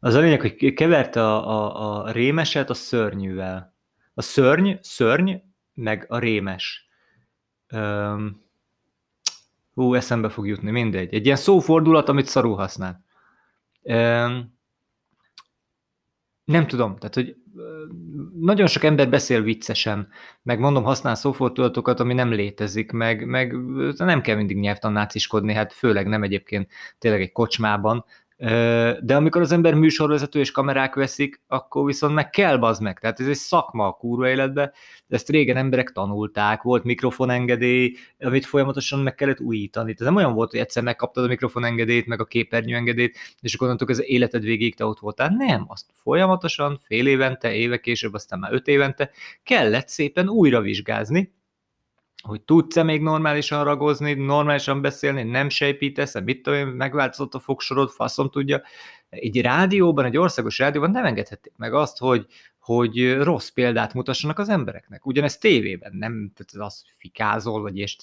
az 0.00 0.14
a 0.14 0.20
lényeg, 0.20 0.40
hogy 0.40 0.74
keverte 0.74 1.26
a, 1.26 1.48
a, 1.48 2.04
a 2.04 2.10
rémeset 2.10 2.70
a 2.70 2.74
szörnyűvel. 2.74 3.71
A 4.14 4.22
szörny, 4.22 4.72
szörny, 4.80 5.32
meg 5.74 6.04
a 6.08 6.18
rémes. 6.18 6.88
Um, 7.72 8.42
hú, 9.74 9.94
eszembe 9.94 10.28
fog 10.28 10.46
jutni, 10.46 10.70
mindegy. 10.70 11.14
Egy 11.14 11.24
ilyen 11.24 11.36
szófordulat, 11.36 12.08
amit 12.08 12.26
szarul 12.26 12.56
használ. 12.56 13.04
Um, 13.82 14.60
nem 16.44 16.66
tudom, 16.66 16.96
tehát 16.96 17.14
hogy 17.14 17.36
nagyon 18.38 18.66
sok 18.66 18.84
ember 18.84 19.08
beszél 19.08 19.42
viccesen, 19.42 20.08
meg 20.42 20.58
mondom, 20.58 20.82
használ 20.82 21.14
szófordulatokat, 21.14 22.00
ami 22.00 22.14
nem 22.14 22.32
létezik, 22.32 22.90
meg, 22.90 23.26
meg 23.26 23.56
nem 23.96 24.20
kell 24.20 24.36
mindig 24.36 24.56
nyelvtannáciskodni, 24.56 25.52
hát 25.52 25.72
főleg 25.72 26.06
nem 26.06 26.22
egyébként 26.22 26.70
tényleg 26.98 27.20
egy 27.20 27.32
kocsmában, 27.32 28.04
de 29.00 29.16
amikor 29.16 29.40
az 29.40 29.52
ember 29.52 29.74
műsorvezető 29.74 30.40
és 30.40 30.50
kamerák 30.50 30.94
veszik, 30.94 31.40
akkor 31.46 31.84
viszont 31.84 32.14
meg 32.14 32.30
kell 32.30 32.56
bazd 32.56 32.82
meg. 32.82 32.98
Tehát 32.98 33.20
ez 33.20 33.26
egy 33.26 33.34
szakma 33.34 33.86
a 33.86 33.92
kurva 33.92 34.28
életbe. 34.28 34.72
Ezt 35.08 35.28
régen 35.28 35.56
emberek 35.56 35.92
tanulták, 35.92 36.62
volt 36.62 36.84
mikrofonengedély, 36.84 37.94
amit 38.20 38.46
folyamatosan 38.46 38.98
meg 38.98 39.14
kellett 39.14 39.40
újítani. 39.40 39.94
Tehát 39.94 40.12
nem 40.12 40.22
olyan 40.22 40.34
volt, 40.34 40.50
hogy 40.50 40.60
egyszer 40.60 40.82
megkaptad 40.82 41.24
a 41.24 41.28
mikrofonengedélyt, 41.28 42.06
meg 42.06 42.20
a 42.20 42.24
képernyőengedélyt, 42.24 43.18
és 43.40 43.54
akkor 43.54 43.66
onnantól 43.66 43.88
az 43.88 44.02
életed 44.06 44.42
végéig 44.42 44.74
te 44.74 44.84
ott 44.84 44.98
voltál. 44.98 45.28
Nem, 45.28 45.64
azt 45.68 45.86
folyamatosan, 45.94 46.80
fél 46.82 47.06
évente, 47.06 47.54
évek 47.54 47.80
később, 47.80 48.14
aztán 48.14 48.38
már 48.38 48.52
öt 48.52 48.66
évente 48.66 49.10
kellett 49.42 49.88
szépen 49.88 50.28
újra 50.28 50.60
vizsgázni, 50.60 51.32
hogy 52.22 52.40
tudsz-e 52.40 52.82
még 52.82 53.00
normálisan 53.00 53.64
ragozni, 53.64 54.12
normálisan 54.12 54.80
beszélni, 54.80 55.22
nem 55.22 55.48
sejpítesz, 55.48 56.20
mit 56.20 56.42
tudom 56.42 56.58
én, 56.58 56.66
megváltozott 56.66 57.34
a 57.34 57.38
fogsorod, 57.38 57.90
faszom 57.90 58.30
tudja. 58.30 58.62
Egy 59.08 59.40
rádióban, 59.40 60.04
egy 60.04 60.16
országos 60.16 60.58
rádióban 60.58 60.90
nem 60.90 61.04
engedhették 61.04 61.52
meg 61.56 61.74
azt, 61.74 61.98
hogy, 61.98 62.26
hogy 62.58 63.22
rossz 63.22 63.48
példát 63.48 63.94
mutassanak 63.94 64.38
az 64.38 64.48
embereknek. 64.48 65.06
Ugyanezt 65.06 65.40
tévében, 65.40 65.92
nem 65.94 66.32
tehát 66.34 66.68
azt 66.68 66.82
fikázol, 66.96 67.62
vagy 67.62 67.78
és 67.78 67.96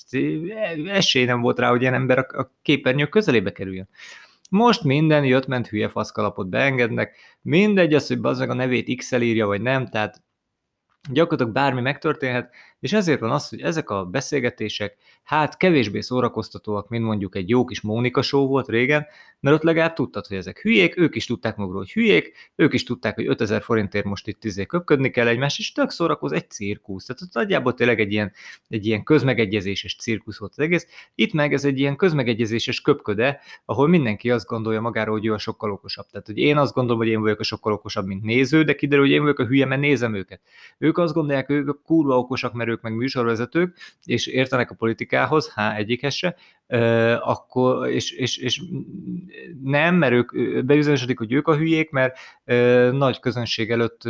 esély 0.86 1.26
nem 1.26 1.42
volt 1.42 1.60
rá, 1.60 1.70
hogy 1.70 1.82
ilyen 1.82 1.94
ember 1.94 2.18
a 2.18 2.52
képernyő 2.62 3.06
közelébe 3.08 3.52
kerüljön. 3.52 3.90
Most 4.50 4.84
minden 4.84 5.26
jött-ment 5.26 5.68
hülye 5.68 5.90
faszkalapot 5.90 6.48
beengednek, 6.48 7.18
mindegy 7.42 7.94
az, 7.94 8.08
hogy 8.08 8.20
az 8.22 8.40
meg 8.40 8.50
a 8.50 8.54
nevét 8.54 8.98
x 8.98 9.12
írja, 9.12 9.48
vagy 9.48 9.62
nem, 9.62 9.88
tehát 9.88 10.22
gyakorlatilag 11.12 11.54
bármi 11.54 11.82
megtörténhet, 11.82 12.54
és 12.80 12.94
ezért 12.94 13.20
van 13.20 13.32
az, 13.32 13.50
hogy 13.50 13.62
ezek 13.62 13.90
a 13.90 14.06
beszélgetések 14.06 14.98
hát 15.24 15.58
kevésbé 15.58 16.02
szórakoztatóak, 16.02 16.90
mint 16.90 17.04
mondjuk 17.04 17.36
egy 17.36 17.50
jó 17.50 17.66
kis 17.66 17.82
Mónika 17.82 18.22
show 18.22 18.48
volt 18.48 18.68
régen, 18.68 19.06
mert 19.40 19.56
ott 19.56 19.64
legalább 19.64 19.94
tudtad, 19.94 20.26
hogy 20.26 20.38
ezek 20.38 20.60
hülyék, 20.60 20.98
ők 20.98 21.16
is 21.16 21.26
tudták 21.26 21.56
magukról, 21.56 21.82
hogy 21.82 21.92
hülyék, 21.92 22.52
ők 22.56 22.74
is 22.74 22.84
tudták, 22.84 23.16
hogy 23.16 23.28
5000 23.28 23.62
forintért 23.62 24.06
most 24.06 24.28
itt 24.28 24.44
izé 24.44 24.66
köpködni 24.66 25.10
kell 25.10 25.28
egymás, 25.28 25.60
és 25.60 25.72
tök 25.72 25.90
szórakoz 25.90 26.32
egy 26.32 26.50
cirkusz. 26.50 27.06
Tehát 27.06 27.22
ott 27.22 27.34
nagyjából 27.34 27.74
tényleg 27.74 28.00
egy 28.00 28.12
ilyen, 28.12 28.32
egy 28.68 28.86
ilyen 28.86 29.04
közmegegyezéses 29.04 29.96
cirkusz 29.96 30.40
volt 30.40 30.52
az 30.52 30.60
egész. 30.60 30.88
Itt 31.16 31.34
meg 31.34 31.54
ez 31.54 31.66
egy 31.66 31.80
ilyen 31.80 31.96
közmegegyezéses 31.96 32.82
köpköde, 32.82 33.40
ahol 33.66 33.88
mindenki 33.88 34.32
azt 34.32 34.46
gondolja 34.46 34.82
magáról, 34.82 35.16
hogy 35.16 35.26
ő 35.26 35.34
a 35.34 35.38
sokkal 35.38 35.72
okosabb. 35.72 36.06
Tehát, 36.12 36.28
hogy 36.28 36.38
én 36.38 36.58
azt 36.58 36.74
gondolom, 36.74 37.00
hogy 37.00 37.10
én 37.10 37.22
vagyok 37.22 37.40
a 37.40 37.44
sokkal 37.44 37.74
okosabb, 37.74 38.06
mint 38.06 38.24
néző, 38.24 38.64
de 38.64 38.76
kiderül, 38.76 39.06
hogy 39.06 39.14
én 39.14 39.22
vagyok 39.22 39.40
a 39.40 39.46
hülye, 39.46 39.66
mert 39.66 39.82
nézem 39.82 40.14
őket. 40.14 40.42
Ők 40.78 40.98
azt 40.98 41.14
gondolják, 41.14 41.48
hogy 41.48 41.56
ők 41.56 41.70
a 41.70 41.80
kurva 41.86 42.18
okosak, 42.18 42.54
mert 42.54 42.69
ők 42.70 42.82
meg 42.82 42.96
műsorvezetők, 42.96 43.78
és 44.06 44.28
értenek 44.28 44.72
a 44.72 44.76
politikához, 44.76 45.54
há, 45.54 45.76
egyikhez 45.76 46.14
se, 46.14 46.36
akkor, 47.20 47.90
és, 47.90 48.12
és, 48.12 48.38
és 48.38 48.62
nem, 49.64 49.96
mert 49.96 50.14
ők 50.14 50.32
bebizonyosodik, 50.66 51.18
hogy 51.18 51.32
ők 51.32 51.48
a 51.48 51.56
hülyék, 51.56 51.90
mert 51.90 52.18
nagy 52.92 53.20
közönség 53.20 53.72
előtt 53.72 54.02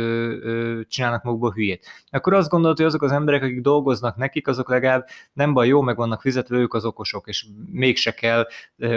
csinálnak 0.88 1.22
magukból 1.22 1.52
hülyét. 1.52 1.86
Akkor 2.10 2.34
azt 2.34 2.50
gondolod, 2.50 2.76
hogy 2.76 2.86
azok 2.86 3.02
az 3.02 3.12
emberek, 3.12 3.42
akik 3.42 3.60
dolgoznak 3.60 4.16
nekik, 4.16 4.48
azok 4.48 4.68
legalább 4.68 5.06
nem 5.32 5.52
baj, 5.52 5.68
jó, 5.68 5.80
meg 5.80 5.96
vannak 5.96 6.20
fizetve, 6.20 6.56
ők 6.56 6.74
az 6.74 6.84
okosok, 6.84 7.28
és 7.28 7.46
mégse 7.70 8.10
kell 8.10 8.46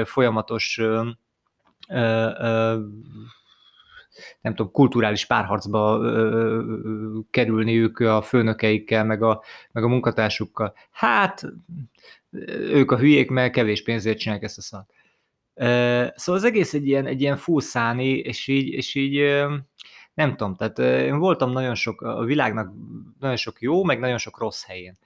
folyamatos 0.03 0.81
nem 4.41 4.55
tudom, 4.55 4.71
kulturális 4.71 5.25
párharcba 5.25 5.99
ö, 6.01 6.61
kerülniük 7.29 7.99
a 7.99 8.21
főnökeikkel, 8.21 9.05
meg 9.05 9.23
a, 9.23 9.43
meg 9.71 9.83
a 9.83 9.87
munkatársukkal. 9.87 10.73
Hát, 10.91 11.45
ők 12.51 12.91
a 12.91 12.97
hülyék, 12.97 13.29
mert 13.29 13.53
kevés 13.53 13.83
pénzért 13.83 14.17
csinálják 14.17 14.45
ezt 14.45 14.57
a 14.57 14.61
szart. 14.61 14.89
Szóval 16.15 16.41
az 16.41 16.43
egész 16.43 16.73
egy 16.73 16.87
ilyen, 16.87 17.05
egy 17.05 17.21
ilyen 17.21 17.37
fullszáni, 17.37 18.09
és 18.09 18.47
így, 18.47 18.67
és 18.67 18.95
így 18.95 19.43
nem 20.13 20.35
tudom, 20.35 20.55
tehát 20.55 20.79
én 20.79 21.17
voltam 21.17 21.51
nagyon 21.51 21.75
sok, 21.75 22.01
a 22.01 22.23
világnak 22.23 22.73
nagyon 23.19 23.35
sok 23.35 23.61
jó, 23.61 23.83
meg 23.83 23.99
nagyon 23.99 24.17
sok 24.17 24.39
rossz 24.39 24.65
helyén 24.65 24.97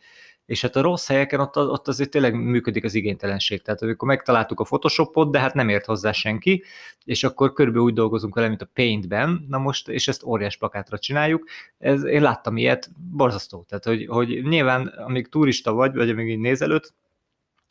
és 0.47 0.61
hát 0.61 0.75
a 0.75 0.81
rossz 0.81 1.07
helyeken 1.07 1.39
ott, 1.39 1.57
ott 1.57 1.87
azért 1.87 2.09
tényleg 2.09 2.33
működik 2.33 2.83
az 2.83 2.93
igénytelenség. 2.93 3.61
Tehát 3.61 3.81
amikor 3.81 4.07
megtaláltuk 4.07 4.59
a 4.59 4.63
Photoshopot, 4.63 5.31
de 5.31 5.39
hát 5.39 5.53
nem 5.53 5.69
ért 5.69 5.85
hozzá 5.85 6.11
senki, 6.11 6.63
és 7.05 7.23
akkor 7.23 7.53
körülbelül 7.53 7.87
úgy 7.87 7.93
dolgozunk 7.93 8.35
vele, 8.35 8.47
mint 8.47 8.61
a 8.61 8.69
Paintben, 8.73 9.45
na 9.49 9.57
most, 9.57 9.89
és 9.89 10.07
ezt 10.07 10.23
óriás 10.23 10.57
plakátra 10.57 10.99
csináljuk. 10.99 11.47
Ez, 11.77 12.03
én 12.03 12.21
láttam 12.21 12.57
ilyet, 12.57 12.89
borzasztó. 13.11 13.65
Tehát, 13.67 13.83
hogy, 13.83 14.05
hogy 14.07 14.43
nyilván, 14.43 14.87
amíg 14.87 15.27
turista 15.27 15.73
vagy, 15.73 15.95
vagy 15.95 16.09
amíg 16.09 16.29
így 16.29 16.39
nézelőtt, 16.39 16.93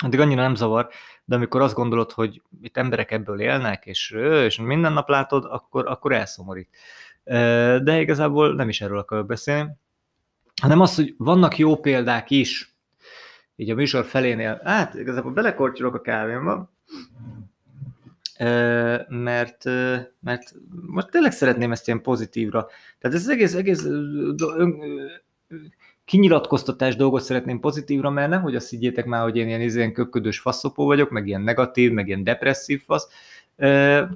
addig 0.04 0.21
annyira 0.21 0.42
nem 0.42 0.54
zavar, 0.54 0.88
de 1.25 1.35
amikor 1.35 1.61
azt 1.61 1.75
gondolod, 1.75 2.12
hogy 2.12 2.42
itt 2.62 2.76
emberek 2.76 3.11
ebből 3.11 3.40
élnek, 3.40 3.87
és, 3.87 4.11
és 4.45 4.59
minden 4.59 4.92
nap 4.92 5.09
látod, 5.09 5.45
akkor, 5.45 5.87
akkor 5.87 6.12
elszomorít. 6.12 6.68
De 7.83 8.00
igazából 8.00 8.54
nem 8.54 8.68
is 8.68 8.80
erről 8.80 8.99
akarok 8.99 9.26
beszélni, 9.26 9.71
hanem 10.62 10.80
az, 10.80 10.94
hogy 10.94 11.14
vannak 11.18 11.58
jó 11.58 11.76
példák 11.76 12.30
is, 12.30 12.76
így 13.56 13.70
a 13.70 13.75
műsor 13.75 14.04
felénél, 14.04 14.60
hát 14.64 14.94
igazából 14.94 15.32
belekortyolok 15.32 15.94
a 15.94 16.00
kávémba, 16.00 16.72
mert, 19.08 19.64
mert 20.20 20.54
most 20.86 21.10
tényleg 21.10 21.32
szeretném 21.32 21.72
ezt 21.72 21.86
ilyen 21.86 22.02
pozitívra. 22.02 22.66
Tehát 22.98 23.16
ez 23.16 23.22
az 23.22 23.28
egész, 23.28 23.54
egész 23.54 23.86
kinyilatkoztatás 26.04 26.96
dolgot 26.96 27.22
szeretném 27.22 27.60
pozitívra, 27.60 28.10
mert 28.10 28.30
nem, 28.30 28.42
hogy 28.42 28.56
azt 28.56 28.70
higgyétek 28.70 29.04
már, 29.04 29.22
hogy 29.22 29.36
én 29.36 29.48
ilyen, 29.48 29.60
ilyen 29.60 29.92
köpködős 29.92 30.38
faszopó 30.38 30.84
vagyok, 30.84 31.10
meg 31.10 31.26
ilyen 31.26 31.42
negatív, 31.42 31.92
meg 31.92 32.06
ilyen 32.06 32.25
depresszív 32.25 32.82
fasz, 32.84 33.08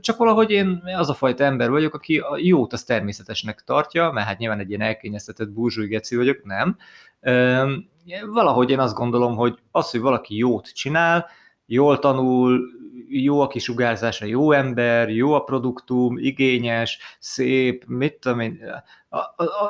csak 0.00 0.16
valahogy 0.16 0.50
én 0.50 0.82
az 0.96 1.10
a 1.10 1.14
fajta 1.14 1.44
ember 1.44 1.70
vagyok, 1.70 1.94
aki 1.94 2.18
a 2.18 2.36
jót 2.38 2.72
az 2.72 2.84
természetesnek 2.84 3.62
tartja, 3.64 4.10
mert 4.10 4.26
hát 4.26 4.38
nyilván 4.38 4.58
egy 4.58 4.68
ilyen 4.68 4.80
elkényeztetett 4.80 5.50
búzsúj 5.50 5.86
geci 5.86 6.16
vagyok, 6.16 6.44
nem. 6.44 6.76
Valahogy 8.26 8.70
én 8.70 8.78
azt 8.78 8.94
gondolom, 8.94 9.36
hogy 9.36 9.58
az, 9.70 9.90
hogy 9.90 10.00
valaki 10.00 10.36
jót 10.36 10.74
csinál, 10.74 11.26
jól 11.66 11.98
tanul, 11.98 12.60
jó 13.08 13.40
a 13.40 13.46
kisugárzása, 13.46 14.24
jó 14.24 14.52
ember, 14.52 15.08
jó 15.08 15.32
a 15.32 15.44
produktum, 15.44 16.18
igényes, 16.18 16.98
szép, 17.18 17.84
mit 17.86 18.14
tudom 18.14 18.40
én, 18.40 18.60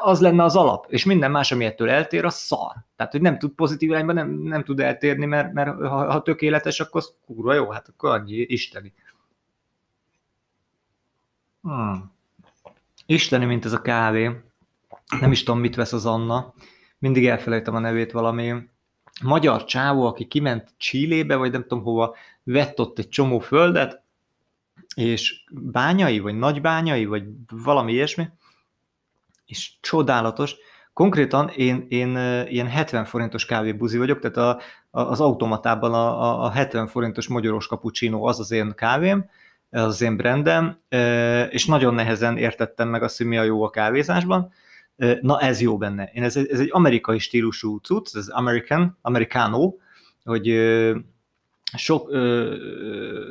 az 0.03 0.21
lenne 0.21 0.45
az 0.45 0.57
alap, 0.57 0.87
és 0.89 1.05
minden 1.05 1.31
más, 1.31 1.53
ami 1.53 1.65
ettől 1.65 1.91
eltér, 1.91 2.25
az 2.25 2.35
szar. 2.35 2.73
Tehát, 2.97 3.13
hogy 3.13 3.21
nem 3.21 3.39
tud 3.39 3.51
pozitív 3.51 3.89
irányba, 3.89 4.13
nem, 4.13 4.31
nem 4.31 4.65
tud 4.65 4.81
eltérni, 4.81 5.27
mert, 5.27 5.53
mert 5.53 5.71
ha, 5.71 6.13
ha 6.13 6.23
tökéletes, 6.23 6.81
akkor 6.81 7.01
az 7.01 7.15
kurva 7.27 7.55
jó, 7.55 7.71
hát 7.71 7.89
akkor 7.89 8.11
annyi 8.11 8.37
isteni. 8.37 8.93
Hmm. 11.63 12.13
Isteni, 13.07 13.45
mint 13.45 13.65
ez 13.65 13.73
a 13.73 13.83
kávé. 13.83 14.31
Nem 15.21 15.33
is 15.33 15.43
tudom, 15.43 15.61
mit 15.61 15.75
vesz 15.75 15.93
az 15.93 16.07
Anna. 16.07 16.55
Mindig 16.99 17.27
elfelejtem 17.27 17.75
a 17.75 17.79
nevét 17.79 18.13
valami. 18.13 18.55
Magyar 19.23 19.65
csávó, 19.65 20.07
aki 20.07 20.27
kiment 20.27 20.75
Csillébe, 20.77 21.37
vagy 21.37 21.53
nem 21.53 21.63
tudom 21.63 21.83
hova, 21.83 22.17
vett 22.43 22.81
ott 22.81 22.99
egy 22.99 23.09
csomó 23.09 23.39
földet, 23.39 24.03
és 24.95 25.45
bányai, 25.51 26.19
vagy 26.19 26.35
nagybányai, 26.35 27.05
vagy 27.05 27.25
valami 27.51 27.93
ilyesmi, 27.93 28.29
és 29.47 29.73
csodálatos. 29.81 30.57
Konkrétan 30.93 31.49
én, 31.49 31.87
én 31.89 32.09
ilyen 32.49 32.67
70 32.67 33.05
forintos 33.05 33.47
kávébuzi 33.47 33.99
vagyok, 33.99 34.19
tehát 34.19 34.37
a, 34.37 34.61
az 34.91 35.21
automatában 35.21 35.95
a, 35.95 36.45
a 36.45 36.51
70 36.51 36.87
forintos 36.87 37.29
magyaros 37.29 37.67
cappuccino 37.67 38.27
az 38.27 38.41
az 38.41 38.51
én 38.51 38.75
kávém, 38.77 39.31
ez 39.71 39.83
az 39.83 40.01
én 40.01 40.17
brandem, 40.17 40.81
és 41.51 41.67
nagyon 41.67 41.95
nehezen 41.95 42.37
értettem 42.37 42.89
meg 42.89 43.03
azt, 43.03 43.17
hogy 43.17 43.27
mi 43.27 43.39
a 43.39 43.43
jó 43.43 43.63
a 43.63 43.71
kávézásban. 43.71 44.53
Na 45.21 45.41
ez 45.41 45.61
jó 45.61 45.77
benne. 45.77 46.11
Én 46.13 46.23
ez, 46.23 46.37
ez 46.37 46.61
egy 46.61 46.69
amerikai 46.71 47.19
stílusú 47.19 47.77
cucc, 47.77 48.17
ez 48.17 48.29
American, 48.29 48.99
Americano, 49.03 49.75
hogy 50.25 50.55
sok, 51.77 52.11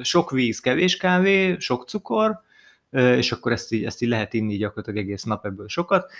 sok 0.02 0.32
víz, 0.32 0.60
kevés 0.60 0.98
kávé, 0.98 1.56
sok 1.60 1.88
cukor, 1.88 2.42
és 2.92 3.32
akkor 3.32 3.52
ezt 3.52 3.72
így, 3.72 3.84
ezt 3.84 4.02
így 4.02 4.10
lehet 4.10 4.34
inni 4.34 4.58
gyakorlatilag 4.58 5.00
egész 5.00 5.24
nap 5.24 5.46
ebből 5.46 5.68
sokat, 5.68 6.12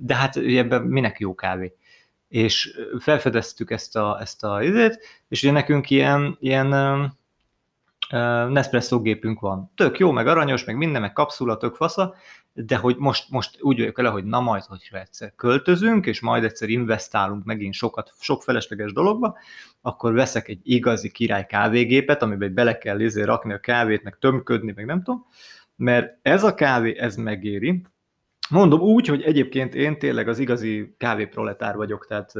de 0.00 0.14
hát 0.14 0.36
ebben 0.36 0.82
minek 0.82 1.18
jó 1.18 1.34
kávé. 1.34 1.74
És 2.28 2.78
felfedeztük 2.98 3.70
ezt 3.70 3.96
a, 3.96 4.18
ezt 4.20 4.44
a 4.44 4.62
izét, 4.62 4.98
és 5.28 5.42
ugye 5.42 5.52
nekünk 5.52 5.90
ilyen, 5.90 6.36
ilyen 6.40 6.68
Nespresso 8.48 9.00
gépünk 9.00 9.40
van. 9.40 9.70
Tök 9.74 9.98
jó, 9.98 10.10
meg 10.10 10.26
aranyos, 10.26 10.64
meg 10.64 10.76
minden, 10.76 11.00
meg 11.00 11.12
kapszula, 11.12 11.56
tök 11.56 11.74
fasza, 11.74 12.14
de 12.52 12.76
hogy 12.76 12.96
most, 12.96 13.30
most 13.30 13.62
úgy 13.62 13.78
vagyok 13.78 13.98
ele, 13.98 14.08
hogy 14.08 14.24
na 14.24 14.40
majd, 14.40 14.62
hogyha 14.62 14.98
egyszer 14.98 15.32
költözünk, 15.36 16.06
és 16.06 16.20
majd 16.20 16.44
egyszer 16.44 16.68
investálunk 16.68 17.44
megint 17.44 17.74
sokat, 17.74 18.12
sok 18.18 18.42
felesleges 18.42 18.92
dologba, 18.92 19.36
akkor 19.80 20.12
veszek 20.12 20.48
egy 20.48 20.60
igazi 20.62 21.10
király 21.10 21.46
kávégépet, 21.46 22.22
amiben 22.22 22.54
bele 22.54 22.78
kell 22.78 23.00
izé 23.00 23.22
rakni 23.22 23.52
a 23.52 23.58
kávét, 23.58 24.02
meg 24.02 24.16
tömködni, 24.18 24.72
meg 24.76 24.86
nem 24.86 25.02
tudom, 25.02 25.26
mert 25.76 26.18
ez 26.22 26.44
a 26.44 26.54
kávé, 26.54 26.98
ez 26.98 27.16
megéri, 27.16 27.82
Mondom 28.48 28.80
úgy, 28.80 29.06
hogy 29.06 29.22
egyébként 29.22 29.74
én 29.74 29.98
tényleg 29.98 30.28
az 30.28 30.38
igazi 30.38 30.94
kávéproletár 30.98 31.76
vagyok, 31.76 32.06
tehát 32.06 32.32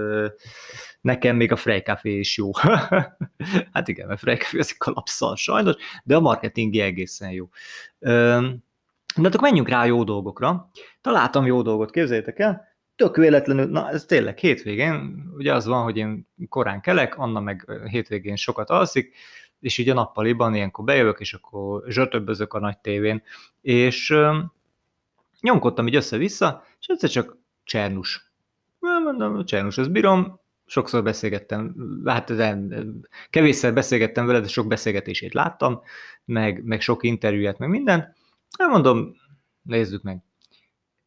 nekem 1.01 1.37
még 1.37 1.53
a 1.53 1.57
Frey 1.57 1.81
Café 1.81 2.19
is 2.19 2.37
jó. 2.37 2.51
hát 3.73 3.89
igen, 3.89 4.07
mert 4.07 4.21
Frey 4.21 4.37
Café 4.37 4.59
az 4.59 4.69
egy 4.71 4.77
kalapszal 4.77 5.37
sajnos, 5.37 5.75
de 6.05 6.17
a 6.17 6.21
marketingi 6.21 6.81
egészen 6.81 7.31
jó. 7.31 7.49
De 9.17 9.29
akkor 9.29 9.41
menjünk 9.41 9.69
rá 9.69 9.85
jó 9.85 10.05
dolgokra. 10.05 10.71
Találtam 11.01 11.47
jó 11.47 11.63
dolgot, 11.63 11.91
képzeljétek 11.91 12.39
el, 12.39 12.77
tök 12.97 13.17
véletlenül, 13.17 13.67
na 13.67 13.91
ez 13.91 14.05
tényleg 14.05 14.39
hétvégén, 14.39 15.25
ugye 15.37 15.55
az 15.55 15.67
van, 15.67 15.83
hogy 15.83 15.97
én 15.97 16.29
korán 16.49 16.81
kelek, 16.81 17.19
Anna 17.19 17.41
meg 17.41 17.71
hétvégén 17.91 18.37
sokat 18.37 18.71
alszik, 18.71 19.15
és 19.61 19.79
így 19.79 19.89
a 19.89 19.95
nappaliban 19.95 20.55
ilyenkor 20.55 20.85
bejövök, 20.85 21.21
és 21.21 21.35
akkor 21.35 21.83
zsötöbbözök 21.89 22.55
a 22.55 22.59
nagy 22.59 22.79
tévén, 22.79 23.23
és 23.61 24.15
nyomkodtam 25.47 25.87
így 25.87 25.97
össze-vissza, 25.97 26.65
és 26.81 26.87
egyszer 26.87 27.11
csak 27.11 27.37
Csernus. 27.65 28.33
Mondom, 28.79 29.45
Csernus, 29.45 29.79
ezt 29.79 29.91
bírom, 29.91 30.41
sokszor 30.67 31.03
beszélgettem, 31.03 31.75
hát 32.05 32.29
nem, 32.29 32.71
kevésszer 33.31 33.75
beszélgettem 33.75 34.27
vele, 34.27 34.41
de 34.41 34.49
sok 34.49 34.67
beszélgetését 34.67 35.35
láttam, 35.35 35.81
meg, 36.25 36.65
meg 36.65 36.81
sok 36.81 37.05
interjúját, 37.05 37.59
meg 37.59 37.69
minden. 37.69 38.15
Hát 38.59 38.69
mondom, 38.69 39.17
nézzük 39.63 40.03
meg. 40.03 40.23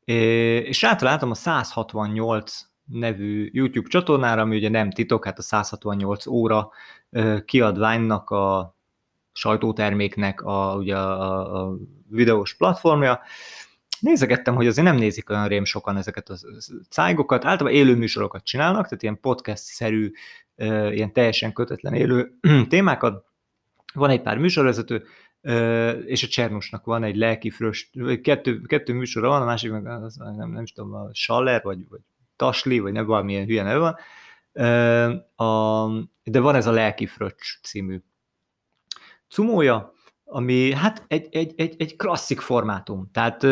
És 0.06 0.82
rátaláltam 0.82 1.32
a 1.32 1.36
168 1.36 2.62
nevű 2.86 3.50
YouTube 3.54 3.90
csatornára, 3.90 4.42
ami 4.42 4.56
ugye 4.56 4.70
nem 4.70 4.92
titok, 4.92 5.26
hát 5.26 5.38
a 5.38 5.42
168 5.42 6.28
óra 6.28 6.70
kiadványnak 7.46 8.30
a 8.30 8.76
sajtóterméknek 9.32 10.42
a, 10.42 10.76
ugye 10.76 10.98
a, 10.98 11.64
a 11.64 11.78
videós 12.10 12.56
platformja, 12.56 13.22
nézegettem, 14.00 14.56
hogy 14.56 14.68
azért 14.68 14.88
nem 14.88 14.96
nézik 14.96 15.30
olyan 15.30 15.48
rém 15.48 15.66
sokan 15.66 15.98
ezeket 15.98 16.30
a 16.30 16.38
cájgokat, 16.90 17.46
általában 17.46 17.80
élő 17.80 17.96
műsorokat 17.96 18.44
csinálnak, 18.44 18.84
tehát 18.84 19.04
ilyen 19.04 19.20
podcast-szerű, 19.20 20.12
ilyen 20.92 21.14
teljesen 21.14 21.54
kötetlen 21.54 21.94
élő 21.94 22.38
témákat. 22.70 23.26
Van 23.94 24.10
egy 24.10 24.22
pár 24.22 24.38
műsorvezető, 24.38 25.06
és 26.06 26.24
a 26.24 26.28
Csernusnak 26.28 26.86
van 26.86 27.04
egy 27.04 27.16
lelki 27.16 27.50
fröst, 27.50 27.90
kettő, 28.22 28.62
kettő 28.62 28.94
műsora 28.94 29.28
van, 29.28 29.42
a 29.42 29.46
másik 29.46 29.72
meg 29.72 29.88
az, 29.88 30.16
nem, 30.16 30.52
nem 30.52 30.64
is 30.64 30.72
tudom, 30.72 30.94
a 30.94 31.10
Schaller, 31.14 31.62
vagy, 31.64 31.80
vagy 31.90 32.02
Tasli, 32.36 32.80
vagy 32.80 32.92
nem 32.92 33.06
valamilyen 33.06 33.46
hülye 33.46 33.64
neve 33.64 33.78
van, 33.78 33.96
de 36.24 36.40
van 36.40 36.56
ez 36.56 36.68
a 36.68 36.72
lelki 36.72 37.06
fröccs 37.06 37.60
című 37.62 38.02
cumója, 39.30 39.94
ami 40.32 40.74
hát 40.74 41.04
egy, 41.08 41.28
egy, 41.32 41.54
egy, 41.58 41.76
egy 41.78 41.96
klasszik 41.96 42.40
formátum. 42.40 43.10
Tehát 43.12 43.44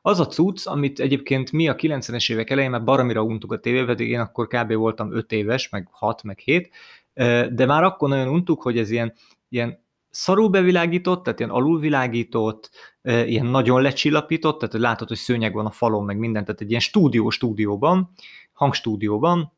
az 0.00 0.20
a 0.20 0.26
cucc, 0.26 0.66
amit 0.66 1.00
egyébként 1.00 1.52
mi 1.52 1.68
a 1.68 1.74
90-es 1.74 2.32
évek 2.32 2.50
elején 2.50 2.70
már 2.70 2.84
baromira 2.84 3.22
untuk 3.22 3.52
a 3.52 3.58
tévé, 3.58 3.84
pedig 3.84 4.08
én 4.08 4.20
akkor 4.20 4.46
kb. 4.46 4.72
voltam 4.72 5.12
5 5.12 5.32
éves, 5.32 5.68
meg 5.68 5.88
6, 5.90 6.22
meg 6.22 6.38
7, 6.38 6.70
de 7.52 7.66
már 7.66 7.82
akkor 7.82 8.08
nagyon 8.08 8.28
untuk, 8.28 8.62
hogy 8.62 8.78
ez 8.78 8.90
ilyen, 8.90 9.12
ilyen 9.48 9.84
szarul 10.10 10.48
bevilágított, 10.48 11.22
tehát 11.22 11.38
ilyen 11.38 11.52
alulvilágított, 11.52 12.70
ilyen 13.02 13.46
nagyon 13.46 13.82
lecsillapított, 13.82 14.58
tehát 14.58 14.74
látod, 14.74 15.08
hogy 15.08 15.16
szőnyeg 15.16 15.52
van 15.52 15.66
a 15.66 15.70
falon, 15.70 16.04
meg 16.04 16.18
minden, 16.18 16.44
tehát 16.44 16.60
egy 16.60 16.68
ilyen 16.68 16.80
stúdió 16.80 17.30
stúdióban, 17.30 18.10
hangstúdióban 18.52 19.52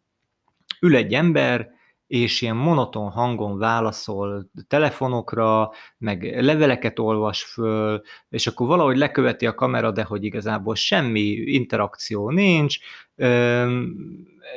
ül 0.81 0.97
egy 0.97 1.13
ember, 1.13 1.79
és 2.11 2.41
ilyen 2.41 2.57
monoton 2.57 3.11
hangon 3.11 3.59
válaszol 3.59 4.51
telefonokra, 4.69 5.71
meg 5.99 6.43
leveleket 6.43 6.99
olvas 6.99 7.43
föl, 7.43 8.03
és 8.29 8.47
akkor 8.47 8.67
valahogy 8.67 8.97
leköveti 8.97 9.47
a 9.47 9.55
kamera, 9.55 9.91
de 9.91 10.03
hogy 10.03 10.25
igazából 10.25 10.75
semmi 10.75 11.21
interakció 11.45 12.31
nincs, 12.31 12.79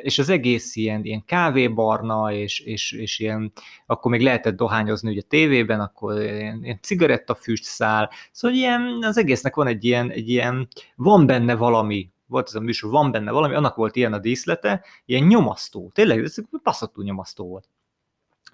és 0.02 0.20
az 0.20 0.30
egész 0.30 0.76
ilyen, 0.76 1.04
ilyen 1.04 1.26
kávébarna, 1.26 2.32
és, 2.32 2.60
és, 2.60 2.92
és 2.92 3.20
ilyen, 3.20 3.52
akkor 3.86 4.12
még 4.12 4.22
lehetett 4.22 4.56
dohányozni 4.56 5.12
ugye 5.12 5.22
tévében, 5.22 5.80
akkor 5.80 6.22
ilyen, 6.22 6.60
ilyen 6.64 6.80
cigarettafüst 6.82 7.64
szál, 7.64 8.10
szóval 8.32 8.58
ilyen, 8.58 9.00
az 9.02 9.18
egésznek 9.18 9.56
van 9.56 9.68
egy 9.68 9.84
ilyen, 9.86 10.10
egy 10.10 10.30
ilyen, 10.30 10.68
van 10.96 11.26
benne 11.26 11.56
valami, 11.56 12.13
volt 12.34 12.48
ez 12.48 12.56
a 12.56 12.60
műsor, 12.60 12.92
van 12.92 13.12
benne 13.12 13.32
valami, 13.32 13.56
annak 13.56 13.76
volt 13.76 13.96
ilyen 13.96 14.14
a 14.14 14.20
díszlete, 14.20 14.84
ilyen 15.06 15.28
nyomasztó, 15.28 15.92
tényleg, 15.94 16.24
ez 16.24 16.36
passzatú 16.64 17.02
nyomasztó 17.02 17.48
volt. 17.48 17.70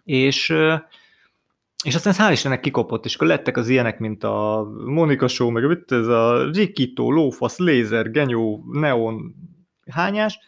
És, 0.03 0.49
és 1.83 1.95
aztán 1.95 2.13
hál' 2.17 2.31
Istennek 2.31 2.59
kikopott, 2.59 3.05
és 3.05 3.15
akkor 3.15 3.27
lettek 3.27 3.57
az 3.57 3.69
ilyenek, 3.69 3.99
mint 3.99 4.23
a 4.23 4.67
Monika 4.85 5.27
Show, 5.27 5.49
meg 5.49 5.67
mit 5.67 5.91
ez 5.91 6.07
a 6.07 6.49
Rikito, 6.51 7.11
Lófasz, 7.11 7.57
Lézer, 7.57 8.11
Genyó, 8.11 8.63
Neon 8.71 9.35
hányás, 9.91 10.39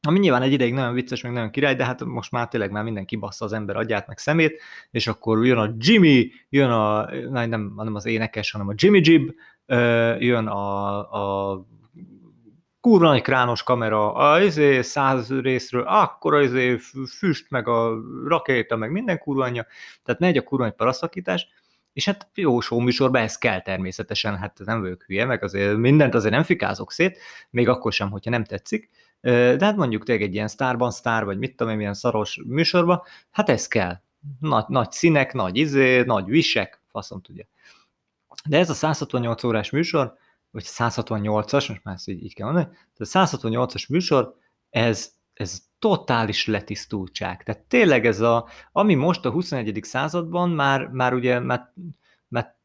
ami 0.00 0.18
nyilván 0.18 0.42
egy 0.42 0.52
ideig 0.52 0.72
nagyon 0.72 0.94
vicces, 0.94 1.22
meg 1.22 1.32
nagyon 1.32 1.50
király, 1.50 1.74
de 1.74 1.84
hát 1.84 2.04
most 2.04 2.30
már 2.30 2.48
tényleg 2.48 2.70
már 2.70 2.84
mindenki 2.84 3.16
bassza 3.16 3.44
az 3.44 3.52
ember 3.52 3.76
agyát, 3.76 4.06
meg 4.06 4.18
szemét, 4.18 4.62
és 4.90 5.06
akkor 5.06 5.46
jön 5.46 5.58
a 5.58 5.74
Jimmy, 5.78 6.30
jön 6.48 6.70
a, 6.70 7.10
nem, 7.30 7.72
nem 7.76 7.94
az 7.94 8.06
énekes, 8.06 8.50
hanem 8.50 8.68
a 8.68 8.72
Jimmy 8.76 9.00
Jib, 9.02 9.34
jön 10.18 10.46
a, 10.46 10.98
a 11.50 11.64
kurva 12.80 13.06
nagy 13.06 13.22
krános 13.22 13.62
kamera, 13.62 14.14
a 14.14 14.42
izé 14.42 14.82
száz 14.82 15.40
részről, 15.40 15.82
akkora 15.86 16.42
izé 16.42 16.76
füst, 17.18 17.50
meg 17.50 17.68
a 17.68 17.98
rakéta, 18.24 18.76
meg 18.76 18.90
minden 18.90 19.18
kurva 19.18 19.44
anyja, 19.44 19.66
tehát 20.04 20.20
megy 20.20 20.36
a 20.36 20.42
kurva 20.42 20.64
nagy 20.64 20.74
paraszakítás, 20.74 21.46
és 21.92 22.04
hát 22.04 22.28
jó 22.34 22.60
show 22.60 22.80
műsorban 22.80 23.22
ez 23.22 23.38
kell 23.38 23.60
természetesen, 23.60 24.36
hát 24.36 24.58
nem 24.64 24.80
vagyok 24.80 25.02
hülye, 25.02 25.24
meg 25.24 25.42
azért 25.42 25.76
mindent 25.76 26.14
azért 26.14 26.34
nem 26.34 26.42
fikázok 26.42 26.92
szét, 26.92 27.18
még 27.50 27.68
akkor 27.68 27.92
sem, 27.92 28.10
hogyha 28.10 28.30
nem 28.30 28.44
tetszik, 28.44 28.90
de 29.20 29.64
hát 29.64 29.76
mondjuk 29.76 30.04
tényleg 30.04 30.24
egy 30.24 30.34
ilyen 30.34 30.48
sztárban 30.48 30.90
sztár, 30.90 31.24
vagy 31.24 31.38
mit 31.38 31.56
tudom 31.56 31.72
én, 31.72 31.80
ilyen 31.80 31.94
szaros 31.94 32.40
műsorban, 32.46 33.02
hát 33.30 33.48
ez 33.48 33.66
kell. 33.66 34.00
Nagy, 34.40 34.64
nagy 34.68 34.90
színek, 34.92 35.32
nagy 35.32 35.56
izé, 35.56 36.02
nagy 36.02 36.24
visek, 36.24 36.80
faszom 36.86 37.20
tudja. 37.20 37.44
De 38.48 38.58
ez 38.58 38.70
a 38.70 38.74
168 38.74 39.44
órás 39.44 39.70
műsor, 39.70 40.16
vagy 40.50 40.64
168-as, 40.66 41.68
most 41.68 41.84
már 41.84 41.94
ezt 41.94 42.08
így, 42.08 42.24
így 42.24 42.34
kell 42.34 42.46
mondani, 42.46 42.66
tehát 42.66 43.30
a 43.32 43.36
168-as 43.36 43.88
műsor, 43.88 44.34
ez, 44.70 45.12
ez 45.34 45.60
totális 45.78 46.46
letisztultság. 46.46 47.42
Tehát 47.42 47.62
tényleg 47.62 48.06
ez 48.06 48.20
a, 48.20 48.48
ami 48.72 48.94
most 48.94 49.24
a 49.24 49.30
21. 49.30 49.78
században 49.82 50.50
már, 50.50 50.86
már 50.86 51.14
ugye 51.14 51.38
már, 51.38 51.72
már 52.28 52.56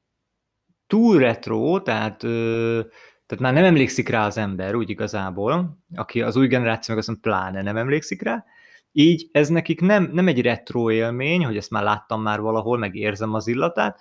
túl 0.88 1.20
retro, 1.20 1.82
tehát, 1.82 2.24
ö, 2.24 2.82
tehát 3.26 3.44
már 3.44 3.54
nem 3.54 3.64
emlékszik 3.64 4.10
rá 4.10 4.26
az 4.26 4.38
ember 4.38 4.76
úgy 4.76 4.90
igazából, 4.90 5.78
aki 5.96 6.22
az 6.22 6.36
új 6.36 6.48
generáció 6.48 6.96
meg 6.96 7.04
azt 7.08 7.20
pláne 7.20 7.62
nem 7.62 7.78
emlékszik 7.78 8.22
rá, 8.22 8.46
így 8.92 9.30
ez 9.32 9.50
nekik 9.50 9.82
nem, 9.82 10.10
nem 10.14 10.28
egy 10.28 10.42
retro 10.42 10.92
élmény, 10.92 11.46
hogy 11.46 11.58
ezt 11.58 11.72
már 11.72 11.84
láttam 11.84 12.22
már 12.22 12.42
valahol, 12.42 12.78
meg 12.78 12.96
érzem 12.96 13.34
az 13.34 13.48
illatát, 13.48 14.00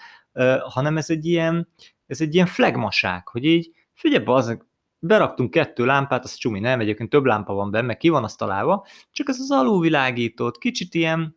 hanem 0.69 0.97
ez 0.97 1.11
egy 1.11 1.27
ilyen, 1.27 1.69
ez 2.13 2.21
egy 2.21 2.35
ilyen 2.35 2.47
flagmaság, 2.47 3.29
hogy 3.29 3.45
így 3.45 3.71
figyelj, 3.95 4.25
az, 4.27 4.59
beraktunk 4.99 5.51
kettő 5.51 5.85
lámpát, 5.85 6.25
az 6.25 6.35
csumi, 6.35 6.61
nem, 6.61 6.81
egyébként 6.81 7.11
több 7.11 7.25
lámpa 7.25 7.55
van 7.55 7.71
benne, 7.71 7.87
meg 7.87 7.97
ki 7.97 8.09
van 8.09 8.25
azt 8.25 8.39
találva, 8.39 8.87
csak 9.13 9.29
ez 9.29 9.39
az 9.41 9.51
alulvilágított, 9.51 10.59
kicsit 10.59 10.95
ilyen 10.95 11.37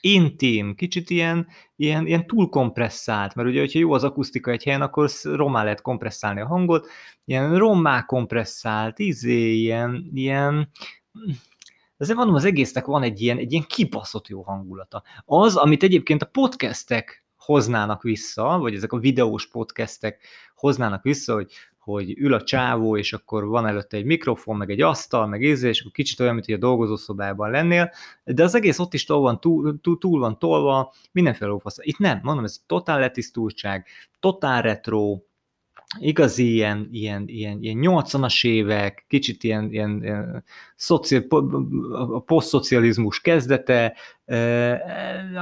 intim, 0.00 0.74
kicsit 0.74 1.10
ilyen, 1.10 1.46
ilyen, 1.76 2.06
ilyen 2.06 2.26
túl 2.26 2.48
kompresszált, 2.48 3.34
mert 3.34 3.48
ugye, 3.48 3.60
hogyha 3.60 3.78
jó 3.78 3.92
az 3.92 4.04
akusztika 4.04 4.50
egy 4.50 4.64
helyen, 4.64 4.82
akkor 4.82 5.10
rommá 5.22 5.62
lehet 5.62 5.80
kompresszálni 5.80 6.40
a 6.40 6.46
hangot, 6.46 6.88
ilyen 7.24 7.58
rommá 7.58 8.04
kompresszált, 8.04 8.98
izé, 8.98 9.52
ilyen, 9.52 10.10
ilyen, 10.14 10.70
azért 11.96 12.16
mondom, 12.16 12.34
az 12.34 12.44
egésznek 12.44 12.84
van 12.84 13.02
egy 13.02 13.20
ilyen, 13.20 13.38
egy 13.38 13.52
ilyen 13.52 13.64
kibaszott 13.68 14.28
jó 14.28 14.42
hangulata. 14.42 15.02
Az, 15.24 15.56
amit 15.56 15.82
egyébként 15.82 16.22
a 16.22 16.26
podcastek 16.26 17.24
hoznának 17.50 18.02
vissza, 18.02 18.58
vagy 18.58 18.74
ezek 18.74 18.92
a 18.92 18.98
videós 18.98 19.48
podcastek 19.48 20.26
hoznának 20.54 21.02
vissza, 21.02 21.34
hogy 21.34 21.52
hogy 21.78 22.18
ül 22.18 22.34
a 22.34 22.42
csávó, 22.42 22.96
és 22.96 23.12
akkor 23.12 23.46
van 23.46 23.66
előtte 23.66 23.96
egy 23.96 24.04
mikrofon, 24.04 24.56
meg 24.56 24.70
egy 24.70 24.80
asztal, 24.80 25.26
meg 25.26 25.42
ízé, 25.42 25.68
és 25.68 25.80
akkor 25.80 25.92
kicsit 25.92 26.20
olyan, 26.20 26.34
mint 26.34 26.46
hogy 26.46 26.54
a 26.54 26.58
dolgozószobában 26.58 27.50
lennél, 27.50 27.92
de 28.24 28.42
az 28.42 28.54
egész 28.54 28.78
ott 28.78 28.94
is 28.94 29.04
túl 29.04 29.20
van, 29.20 29.40
túl, 29.40 29.80
túl, 29.80 29.98
túl 29.98 30.20
van 30.20 30.38
tolva, 30.38 30.92
mindenféle 31.12 31.50
lófasz. 31.50 31.76
Itt 31.80 31.98
nem, 31.98 32.20
mondom, 32.22 32.44
ez 32.44 32.62
totál 32.66 32.98
letisztultság, 32.98 33.86
totál 34.20 34.62
retro, 34.62 35.18
igazi 35.98 36.52
ilyen, 36.52 36.88
ilyen, 36.92 37.24
ilyen, 37.26 37.62
ilyen 37.62 37.78
80-as 37.80 38.46
évek, 38.46 39.04
kicsit 39.08 39.44
ilyen, 39.44 39.72
ilyen, 39.72 40.02
ilyen 40.02 40.44
szociál, 40.76 41.22
a 41.90 42.20
posztszocializmus 42.20 43.20
kezdete, 43.20 43.96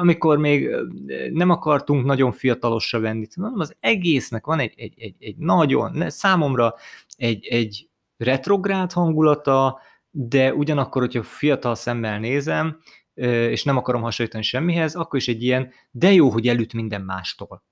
amikor 0.00 0.38
még 0.38 0.68
nem 1.32 1.50
akartunk 1.50 2.04
nagyon 2.04 2.32
fiatalosra 2.32 3.00
venni, 3.00 3.26
hanem 3.34 3.60
az 3.60 3.76
egésznek 3.80 4.46
van 4.46 4.58
egy, 4.58 4.74
egy, 4.76 4.94
egy, 4.96 5.14
egy 5.18 5.36
nagyon, 5.36 6.10
számomra 6.10 6.74
egy, 7.16 7.46
egy 7.46 7.88
retrográd 8.16 8.92
hangulata, 8.92 9.80
de 10.10 10.54
ugyanakkor, 10.54 11.02
hogyha 11.02 11.22
fiatal 11.22 11.74
szemmel 11.74 12.18
nézem, 12.18 12.80
és 13.50 13.64
nem 13.64 13.76
akarom 13.76 14.02
hasonlítani 14.02 14.44
semmihez, 14.44 14.94
akkor 14.94 15.18
is 15.18 15.28
egy 15.28 15.42
ilyen, 15.42 15.72
de 15.90 16.12
jó, 16.12 16.28
hogy 16.28 16.48
elüt 16.48 16.72
minden 16.72 17.02
mástól. 17.02 17.62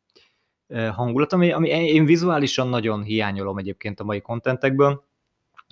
Hangulat, 0.93 1.33
ami, 1.33 1.53
ami 1.53 1.69
én 1.69 2.05
vizuálisan 2.05 2.69
nagyon 2.69 3.03
hiányolom 3.03 3.59
egyébként 3.59 4.01
a 4.01 4.05
mai 4.05 4.21
kontentekből, 4.21 5.05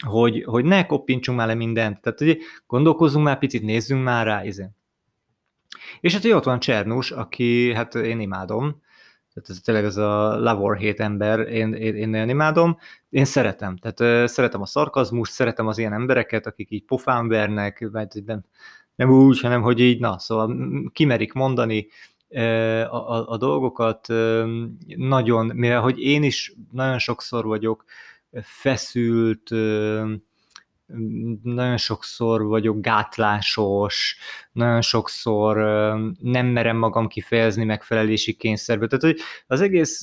hogy, 0.07 0.45
hogy 0.45 0.65
ne 0.65 0.87
koppintsunk 0.87 1.39
már 1.39 1.47
le 1.47 1.55
mindent, 1.55 2.01
tehát 2.01 2.19
hogy 2.19 2.39
gondolkozzunk 2.67 3.25
már 3.25 3.39
picit, 3.39 3.63
nézzünk 3.63 4.05
már 4.05 4.27
rá, 4.27 4.45
izé. 4.45 4.69
És 6.01 6.13
hát 6.13 6.25
ott 6.25 6.45
van 6.45 6.61
Csernus, 6.61 7.11
aki, 7.11 7.75
hát 7.75 7.95
én 7.95 8.21
imádom, 8.21 8.83
tehát 9.35 9.51
ez 9.51 9.61
tényleg 9.61 9.85
ez 9.85 9.97
a 9.97 10.39
Lavor 10.41 10.77
hét 10.77 11.01
ember, 11.01 11.39
én, 11.39 11.73
én, 11.73 11.95
én 11.95 12.09
nagyon 12.09 12.29
imádom, 12.29 12.79
én 13.11 13.25
szeretem, 13.25 13.77
tehát 13.77 14.01
uh, 14.01 14.29
szeretem 14.29 14.61
a 14.61 14.67
szarkazmus, 14.67 15.29
szeretem 15.29 15.67
az 15.67 15.79
ilyen 15.79 15.93
embereket, 15.93 16.47
akik 16.47 16.71
így 16.71 16.85
pofán 16.85 17.29
vernek, 17.29 17.89
vagy 17.93 18.09
nem, 18.27 18.45
nem 18.95 19.11
úgy, 19.11 19.41
hanem 19.41 19.63
hogy 19.63 19.81
így, 19.81 20.01
na, 20.01 20.19
szóval 20.19 20.57
kimerik 20.93 21.33
mondani 21.33 21.87
a, 22.91 23.31
a, 23.31 23.37
dolgokat, 23.37 24.07
nagyon, 24.85 25.47
mivel 25.47 25.81
hogy 25.81 25.99
én 25.99 26.23
is 26.23 26.55
nagyon 26.73 26.99
sokszor 26.99 27.45
vagyok 27.45 27.85
feszült, 28.43 29.51
nagyon 31.43 31.77
sokszor 31.77 32.43
vagyok 32.43 32.81
gátlásos, 32.81 34.17
nagyon 34.53 34.81
sokszor 34.81 35.57
nem 36.21 36.47
merem 36.47 36.77
magam 36.77 37.09
kifejezni 37.09 37.65
megfelelési 37.65 38.33
kényszerből. 38.35 38.89
Tehát, 38.89 39.05
hogy 39.05 39.21
az 39.47 39.61
egész, 39.61 40.03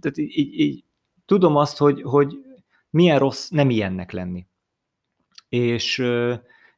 tehát 0.00 0.18
így, 0.18 0.38
így, 0.38 0.60
így 0.60 0.84
tudom 1.26 1.56
azt, 1.56 1.78
hogy, 1.78 2.02
hogy 2.02 2.38
milyen 2.90 3.18
rossz 3.18 3.48
nem 3.48 3.70
ilyennek 3.70 4.12
lenni. 4.12 4.46
És, 5.48 5.98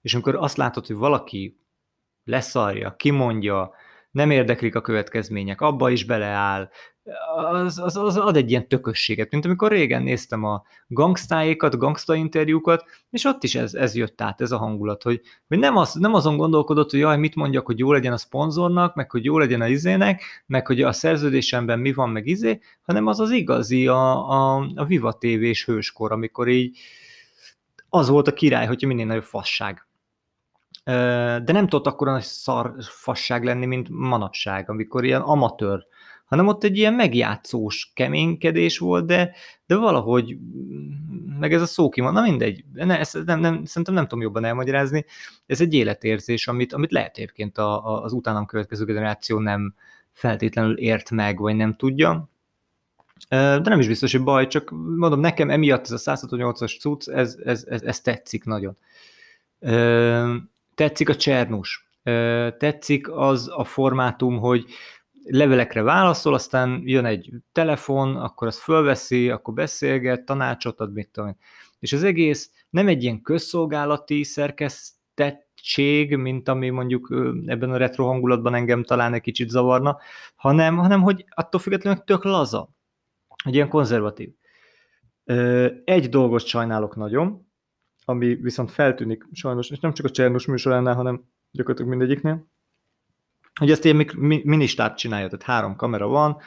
és 0.02 0.14
amikor 0.14 0.34
azt 0.34 0.56
látod, 0.56 0.86
hogy 0.86 0.96
valaki 0.96 1.58
leszarja, 2.24 2.96
kimondja, 2.96 3.72
nem 4.16 4.30
érdeklik 4.30 4.74
a 4.74 4.80
következmények, 4.80 5.60
abba 5.60 5.90
is 5.90 6.04
beleáll, 6.04 6.70
az, 7.36 7.78
az, 7.78 7.96
az 7.96 8.16
ad 8.16 8.36
egy 8.36 8.50
ilyen 8.50 8.68
tökösséget, 8.68 9.30
mint 9.30 9.44
amikor 9.44 9.70
régen 9.70 10.02
néztem 10.02 10.44
a 10.44 10.62
gangstáékat, 10.86 11.78
gangsta 11.78 12.14
interjúkat, 12.14 12.84
és 13.10 13.24
ott 13.24 13.44
is 13.44 13.54
ez, 13.54 13.74
ez 13.74 13.94
jött 13.94 14.20
át, 14.20 14.40
ez 14.40 14.50
a 14.50 14.56
hangulat, 14.56 15.02
hogy, 15.02 15.20
hogy 15.48 15.58
nem, 15.58 15.76
az, 15.76 15.94
nem 15.94 16.14
azon 16.14 16.36
gondolkodott, 16.36 16.90
hogy 16.90 17.00
jaj, 17.00 17.18
mit 17.18 17.34
mondjak, 17.34 17.66
hogy 17.66 17.78
jó 17.78 17.92
legyen 17.92 18.12
a 18.12 18.16
szponzornak, 18.16 18.94
meg 18.94 19.10
hogy 19.10 19.24
jó 19.24 19.38
legyen 19.38 19.60
a 19.60 19.66
izének, 19.68 20.22
meg 20.46 20.66
hogy 20.66 20.82
a 20.82 20.92
szerződésemben 20.92 21.78
mi 21.78 21.92
van, 21.92 22.10
meg 22.10 22.26
izé, 22.26 22.60
hanem 22.82 23.06
az 23.06 23.20
az 23.20 23.30
igazi, 23.30 23.86
a, 23.86 24.30
a, 24.30 24.70
a 24.74 24.84
Viva 24.84 25.18
TV-s 25.18 25.64
hőskor, 25.64 26.12
amikor 26.12 26.48
így 26.48 26.78
az 27.88 28.08
volt 28.08 28.28
a 28.28 28.32
király, 28.32 28.66
hogyha 28.66 28.86
minél 28.86 29.06
nagyobb 29.06 29.22
fasság. 29.22 29.85
De 30.86 31.52
nem 31.52 31.68
tudott 31.68 31.86
akkor 31.86 32.06
nagy 32.06 32.22
szar 32.22 32.74
fasság 32.80 33.44
lenni, 33.44 33.66
mint 33.66 33.88
manapság, 33.88 34.70
amikor 34.70 35.04
ilyen 35.04 35.20
amatőr 35.20 35.86
hanem 36.26 36.46
ott 36.46 36.64
egy 36.64 36.76
ilyen 36.76 36.94
megjátszós 36.94 37.90
keménykedés 37.94 38.78
volt, 38.78 39.06
de, 39.06 39.32
de 39.66 39.76
valahogy, 39.76 40.36
meg 41.38 41.52
ez 41.52 41.62
a 41.62 41.66
szó 41.66 41.90
van, 41.96 42.12
na 42.12 42.20
mindegy, 42.20 42.64
ne, 42.72 42.98
ezt 42.98 43.24
nem, 43.24 43.40
nem, 43.40 43.64
szerintem 43.64 43.94
nem 43.94 44.02
tudom 44.02 44.22
jobban 44.22 44.44
elmagyarázni, 44.44 45.04
ez 45.46 45.60
egy 45.60 45.74
életérzés, 45.74 46.48
amit, 46.48 46.72
amit 46.72 46.92
lehet 46.92 47.16
egyébként 47.16 47.58
a, 47.58 47.86
a, 47.86 48.02
az 48.02 48.12
utánam 48.12 48.46
következő 48.46 48.84
generáció 48.84 49.38
nem 49.38 49.74
feltétlenül 50.12 50.78
ért 50.78 51.10
meg, 51.10 51.38
vagy 51.38 51.56
nem 51.56 51.74
tudja, 51.74 52.28
de 53.28 53.60
nem 53.62 53.80
is 53.80 53.86
biztos, 53.86 54.12
hogy 54.12 54.22
baj, 54.22 54.46
csak 54.46 54.70
mondom, 54.70 55.20
nekem 55.20 55.50
emiatt 55.50 55.90
ez 55.90 56.06
a 56.06 56.16
168-as 56.16 56.80
cucc, 56.80 57.08
ez, 57.08 57.36
ez, 57.44 57.64
ez, 57.68 57.82
ez 57.82 58.00
tetszik 58.00 58.44
nagyon. 58.44 58.76
Tetszik 60.76 61.08
a 61.08 61.16
csernus, 61.16 61.90
tetszik 62.58 63.10
az 63.10 63.50
a 63.54 63.64
formátum, 63.64 64.38
hogy 64.38 64.64
levelekre 65.24 65.82
válaszol, 65.82 66.34
aztán 66.34 66.82
jön 66.84 67.04
egy 67.04 67.30
telefon, 67.52 68.16
akkor 68.16 68.46
azt 68.46 68.58
fölveszi, 68.58 69.30
akkor 69.30 69.54
beszélget, 69.54 70.24
tanácsot 70.24 70.80
ad, 70.80 70.92
mit 70.92 71.08
tudom. 71.08 71.36
És 71.78 71.92
az 71.92 72.02
egész 72.02 72.50
nem 72.70 72.88
egy 72.88 73.02
ilyen 73.02 73.22
közszolgálati 73.22 74.22
szerkesztettség, 74.22 76.16
mint 76.16 76.48
ami 76.48 76.70
mondjuk 76.70 77.14
ebben 77.46 77.70
a 77.70 77.76
retro 77.76 78.06
hangulatban 78.06 78.54
engem 78.54 78.82
talán 78.82 79.14
egy 79.14 79.20
kicsit 79.20 79.48
zavarna, 79.48 79.98
hanem, 80.34 80.76
hanem 80.76 81.02
hogy 81.02 81.24
attól 81.28 81.60
függetlenül 81.60 82.02
tök 82.04 82.24
laza, 82.24 82.68
egy 83.44 83.54
ilyen 83.54 83.68
konzervatív. 83.68 84.30
Egy 85.84 86.08
dolgot 86.08 86.46
sajnálok 86.46 86.96
nagyon, 86.96 87.45
ami 88.08 88.34
viszont 88.34 88.70
feltűnik 88.70 89.26
sajnos, 89.32 89.70
és 89.70 89.78
nem 89.78 89.92
csak 89.92 90.06
a 90.06 90.10
Csernus 90.10 90.46
műsoránál, 90.46 90.94
hanem 90.94 91.24
gyakorlatilag 91.50 91.90
mindegyiknél, 91.90 92.46
hogy 93.54 93.70
ezt 93.70 93.84
ilyen 93.84 94.10
ministát 94.44 94.98
csinálja, 94.98 95.26
tehát 95.26 95.44
három 95.44 95.76
kamera 95.76 96.06
van, 96.06 96.38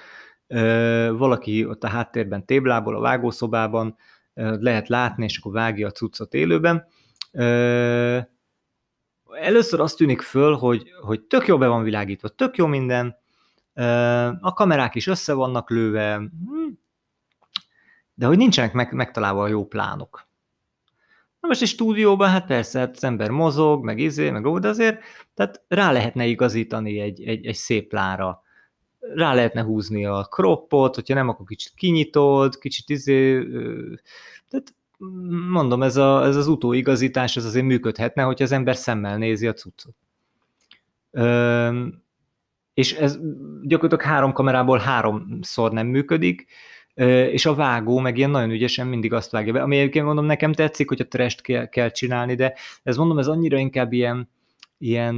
valaki 1.18 1.66
ott 1.66 1.84
a 1.84 1.88
háttérben 1.88 2.46
téblából, 2.46 2.96
a 2.96 3.00
vágószobában 3.00 3.98
lehet 4.34 4.88
látni, 4.88 5.24
és 5.24 5.38
akkor 5.38 5.52
vágja 5.52 5.88
a 5.88 5.92
cuccot 5.92 6.34
élőben. 6.34 6.88
Először 9.42 9.80
azt 9.80 9.98
tűnik 9.98 10.22
föl, 10.22 10.56
hogy, 10.56 10.92
hogy 11.02 11.22
tök 11.22 11.48
jó 11.48 11.58
be 11.58 11.68
van 11.68 11.84
világítva, 11.84 12.28
tök 12.28 12.58
jó 12.58 12.66
minden, 12.66 13.16
a 14.42 14.54
kamerák 14.54 14.96
is 14.96 15.08
össze 15.08 15.34
vannak 15.34 15.70
lőve, 15.70 16.16
hm, 16.16 16.70
de 18.14 18.26
hogy 18.26 18.38
nincsenek 18.38 18.74
meg, 18.74 18.94
megtalálva 18.94 19.44
a 19.44 19.48
jó 19.48 19.68
plánok. 19.68 20.29
Na 21.40 21.48
most 21.48 21.62
egy 21.62 21.68
stúdióban, 21.68 22.30
hát 22.30 22.46
persze, 22.46 22.80
hát 22.80 22.96
az 22.96 23.04
ember 23.04 23.30
mozog, 23.30 23.84
meg 23.84 24.00
izé, 24.00 24.30
meg 24.30 24.46
ó, 24.46 24.60
de 24.60 24.68
azért 24.68 25.02
tehát 25.34 25.64
rá 25.68 25.92
lehetne 25.92 26.26
igazítani 26.26 27.00
egy, 27.00 27.24
egy, 27.24 27.46
egy 27.46 27.56
szép 27.56 27.94
lára. 27.94 28.42
Rá 29.00 29.34
lehetne 29.34 29.62
húzni 29.62 30.06
a 30.06 30.24
kroppot, 30.24 30.96
hogyha 30.96 31.14
nem, 31.14 31.30
akkor 31.30 31.46
kicsit 31.46 31.74
kinyitod, 31.76 32.58
kicsit 32.58 32.90
izé, 32.90 33.44
tehát 34.48 34.74
mondom, 35.50 35.84
ez, 35.84 35.98
a, 35.98 36.26
ez 36.26 36.36
az 36.36 36.48
utóigazítás, 36.48 37.38
ez 37.38 37.46
azért 37.46 37.66
működhetne, 37.66 38.24
hogyha 38.24 38.44
az 38.44 38.52
ember 38.52 38.76
szemmel 38.76 39.18
nézi 39.18 39.48
a 39.48 39.54
cuccot. 39.54 39.96
És 42.74 42.94
ez 42.94 43.20
gyakorlatilag 43.62 44.14
három 44.14 44.34
kamerából 44.34 44.78
háromszor 44.78 45.72
nem 45.72 45.88
működik, 45.88 46.48
és 47.06 47.46
a 47.46 47.56
vágó 47.56 48.00
meg 48.00 48.18
ilyen 48.18 48.30
nagyon 48.30 48.52
ügyesen 48.52 48.88
mindig 48.88 49.14
azt 49.14 49.32
vágja 49.32 49.54
be, 49.54 49.62
ami 49.62 49.78
egyébként 49.78 50.06
mondom, 50.06 50.26
nekem 50.26 50.54
tetszik, 50.54 50.88
hogy 50.88 51.02
a 51.02 51.08
trest 51.08 51.42
kell, 51.42 51.66
kell 51.66 51.90
csinálni, 51.90 52.36
de 52.36 52.54
ez 52.84 52.98
mondom, 52.98 53.18
ez 53.18 53.28
annyira 53.28 53.58
inkább 53.58 53.94
ilyen, 53.94 54.30
ilyen 54.78 55.16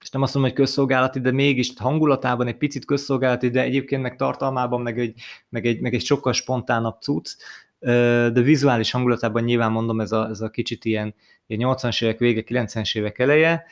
és 0.00 0.10
nem 0.10 0.22
azt 0.22 0.34
mondom, 0.34 0.52
hogy 0.52 0.60
közszolgálati, 0.60 1.20
de 1.20 1.32
mégis 1.32 1.72
hangulatában 1.76 2.46
egy 2.46 2.56
picit 2.56 2.84
közszolgálati, 2.84 3.50
de 3.50 3.62
egyébként 3.62 4.02
meg 4.02 4.16
tartalmában 4.16 4.80
meg 4.80 4.98
egy, 4.98 5.20
meg 5.48 5.66
egy, 5.66 5.80
meg 5.80 5.94
egy 5.94 6.04
sokkal 6.04 6.32
spontánabb 6.32 7.00
cucc, 7.00 7.36
de 8.32 8.40
vizuális 8.40 8.90
hangulatában 8.90 9.42
nyilván 9.42 9.72
mondom, 9.72 10.00
ez 10.00 10.12
a, 10.12 10.28
ez 10.28 10.40
a 10.40 10.50
kicsit 10.50 10.84
ilyen, 10.84 11.14
ilyen 11.46 11.74
80-as 11.74 12.02
évek 12.02 12.18
vége, 12.18 12.42
90-es 12.46 12.98
évek 12.98 13.18
eleje, 13.18 13.64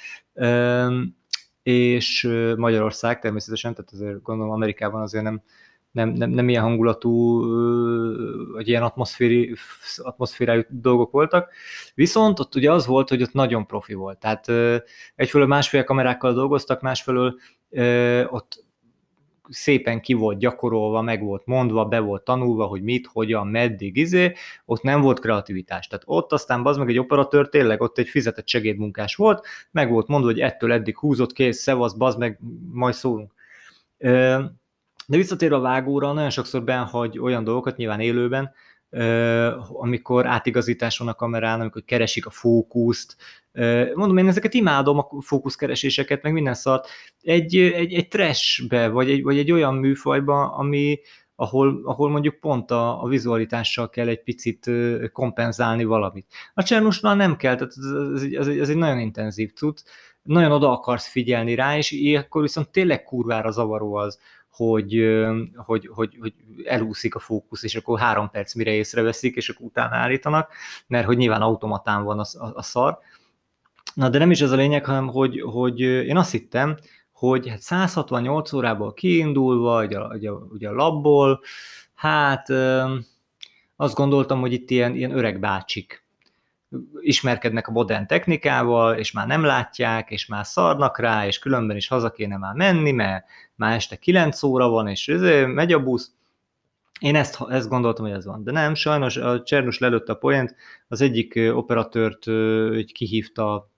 és 1.62 2.28
Magyarország 2.56 3.18
természetesen, 3.18 3.74
tehát 3.74 3.90
azért 3.92 4.22
gondolom 4.22 4.52
Amerikában 4.52 5.02
azért 5.02 5.24
nem, 5.24 5.42
nem, 5.98 6.08
nem, 6.08 6.30
nem 6.30 6.48
ilyen 6.48 6.62
hangulatú, 6.62 7.42
vagy 8.52 8.68
ilyen 8.68 8.82
atmoszféri, 8.82 9.54
atmoszférájú 9.96 10.62
dolgok 10.68 11.10
voltak. 11.10 11.52
Viszont 11.94 12.38
ott 12.38 12.54
ugye 12.54 12.72
az 12.72 12.86
volt, 12.86 13.08
hogy 13.08 13.22
ott 13.22 13.32
nagyon 13.32 13.66
profi 13.66 13.94
volt. 13.94 14.18
Tehát 14.18 14.48
egyfelől 15.14 15.46
másfél 15.46 15.84
kamerákkal 15.84 16.32
dolgoztak, 16.32 16.80
másfelől 16.80 17.34
ott 18.26 18.66
szépen 19.48 20.00
ki 20.00 20.12
volt 20.12 20.38
gyakorolva, 20.38 21.02
meg 21.02 21.22
volt 21.22 21.46
mondva, 21.46 21.84
be 21.84 21.98
volt 21.98 22.24
tanulva, 22.24 22.64
hogy 22.64 22.82
mit, 22.82 23.06
hogyan, 23.06 23.46
meddig, 23.46 23.96
izé, 23.96 24.32
ott 24.64 24.82
nem 24.82 25.00
volt 25.00 25.20
kreativitás. 25.20 25.86
Tehát 25.86 26.04
ott 26.06 26.32
aztán 26.32 26.66
az 26.66 26.76
meg 26.76 26.88
egy 26.88 26.98
operatőr 26.98 27.48
tényleg 27.48 27.80
ott 27.80 27.98
egy 27.98 28.08
fizetett 28.08 28.48
segédmunkás 28.48 29.14
volt, 29.14 29.46
meg 29.70 29.90
volt 29.90 30.06
mondva, 30.06 30.30
hogy 30.30 30.40
ettől 30.40 30.72
eddig 30.72 30.98
húzott, 30.98 31.32
kész, 31.32 31.60
szevasz, 31.60 31.92
bazd 31.92 32.18
meg, 32.18 32.40
majd 32.72 32.94
szólunk. 32.94 33.32
De 35.10 35.16
visszatérve 35.16 35.56
a 35.56 35.60
vágóra, 35.60 36.12
nagyon 36.12 36.30
sokszor 36.30 36.64
benhagy 36.64 37.18
olyan 37.18 37.44
dolgokat, 37.44 37.76
nyilván 37.76 38.00
élőben, 38.00 38.52
amikor 39.68 40.26
átigazítás 40.26 40.98
van 40.98 41.08
a 41.08 41.14
kamerán, 41.14 41.60
amikor 41.60 41.84
keresik 41.84 42.26
a 42.26 42.30
fókuszt. 42.30 43.16
Mondom, 43.94 44.16
én 44.16 44.28
ezeket 44.28 44.54
imádom, 44.54 44.98
a 44.98 45.08
fókuszkereséseket, 45.20 46.22
meg 46.22 46.32
minden 46.32 46.54
szart. 46.54 46.88
Egy, 47.22 47.56
egy, 47.56 47.92
egy 47.92 48.08
trashbe, 48.08 48.88
vagy 48.88 49.10
egy, 49.10 49.22
vagy 49.22 49.38
egy 49.38 49.52
olyan 49.52 49.74
műfajba, 49.74 50.54
ami, 50.54 51.00
ahol, 51.34 51.80
ahol 51.84 52.10
mondjuk 52.10 52.40
pont 52.40 52.70
a, 52.70 53.02
a 53.02 53.06
vizualitással 53.06 53.88
kell 53.88 54.08
egy 54.08 54.22
picit 54.22 54.70
kompenzálni 55.12 55.84
valamit. 55.84 56.26
A 56.54 56.62
Csernusnál 56.62 57.16
nem 57.16 57.36
kell, 57.36 57.54
tehát 57.54 57.72
ez, 57.76 58.22
ez, 58.22 58.46
ez, 58.46 58.58
ez 58.58 58.68
egy 58.68 58.76
nagyon 58.76 58.98
intenzív 58.98 59.52
cucc, 59.52 59.80
nagyon 60.22 60.52
oda 60.52 60.70
akarsz 60.70 61.06
figyelni 61.06 61.54
rá, 61.54 61.76
és 61.76 62.16
akkor 62.18 62.42
viszont 62.42 62.68
tényleg 62.68 63.02
kurvára 63.02 63.50
zavaró 63.50 63.94
az, 63.94 64.18
hogy, 64.50 65.16
hogy, 65.56 65.90
hogy, 65.92 66.16
hogy 66.20 66.34
elúszik 66.64 67.14
a 67.14 67.18
fókusz, 67.18 67.62
és 67.62 67.74
akkor 67.74 67.98
három 67.98 68.30
perc 68.30 68.54
mire 68.54 68.70
észreveszik, 68.70 69.36
és 69.36 69.48
akkor 69.48 69.66
utána 69.66 69.96
állítanak, 69.96 70.52
mert 70.86 71.06
hogy 71.06 71.16
nyilván 71.16 71.42
automatán 71.42 72.04
van 72.04 72.18
a, 72.18 72.24
a, 72.38 72.52
a 72.54 72.62
szar. 72.62 72.98
Na, 73.94 74.08
de 74.08 74.18
nem 74.18 74.30
is 74.30 74.40
ez 74.40 74.50
a 74.50 74.56
lényeg, 74.56 74.84
hanem 74.84 75.08
hogy, 75.08 75.40
hogy 75.40 75.80
én 75.80 76.16
azt 76.16 76.30
hittem, 76.30 76.76
hogy 77.12 77.48
hát 77.48 77.60
168 77.60 78.52
órából 78.52 78.94
kiindulva, 78.94 79.84
ugye, 79.84 80.00
ugye, 80.00 80.30
ugye 80.30 80.68
a 80.68 80.74
labból, 80.74 81.40
hát 81.94 82.48
azt 83.76 83.94
gondoltam, 83.94 84.40
hogy 84.40 84.52
itt 84.52 84.70
ilyen, 84.70 84.94
ilyen 84.94 85.16
öreg 85.16 85.40
bácsik 85.40 86.06
ismerkednek 87.00 87.68
a 87.68 87.72
modern 87.72 88.06
technikával, 88.06 88.94
és 88.94 89.12
már 89.12 89.26
nem 89.26 89.44
látják, 89.44 90.10
és 90.10 90.26
már 90.26 90.46
szarnak 90.46 90.98
rá, 90.98 91.26
és 91.26 91.38
különben 91.38 91.76
is 91.76 91.88
haza 91.88 92.10
kéne 92.10 92.36
már 92.36 92.54
menni, 92.54 92.92
mert 92.92 93.26
már 93.58 93.74
este 93.74 93.96
9 93.96 94.42
óra 94.42 94.68
van, 94.68 94.88
és 94.88 95.06
megy 95.46 95.72
a 95.72 95.82
busz. 95.82 96.12
Én 97.00 97.16
ezt, 97.16 97.40
ezt 97.48 97.68
gondoltam, 97.68 98.04
hogy 98.04 98.14
ez 98.14 98.24
van. 98.24 98.44
De 98.44 98.52
nem, 98.52 98.74
sajnos 98.74 99.16
a 99.16 99.42
Csernus 99.42 99.78
lelőtte 99.78 100.12
a 100.12 100.16
poént, 100.16 100.54
az 100.88 101.00
egyik 101.00 101.38
operatőrt 101.52 102.26
így 102.76 102.92
kihívta 102.92 103.70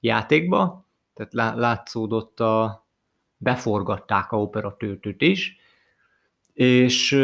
játékba, 0.00 0.86
tehát 1.14 1.56
látszódott 1.56 2.40
a, 2.40 2.86
beforgatták 3.36 4.32
a 4.32 4.40
operatőrt 4.40 5.22
is, 5.22 5.56
és 6.52 7.14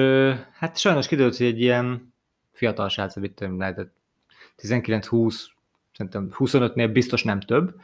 hát 0.52 0.78
sajnos 0.78 1.06
kiderült, 1.06 1.36
hogy 1.36 1.46
egy 1.46 1.60
ilyen 1.60 2.14
fiatal 2.52 2.88
srác, 2.88 3.16
amit 3.16 3.46
lehetett 3.56 3.94
19-20, 4.62 5.34
szerintem 5.92 6.30
25-nél 6.38 6.90
biztos 6.92 7.22
nem 7.22 7.40
több, 7.40 7.74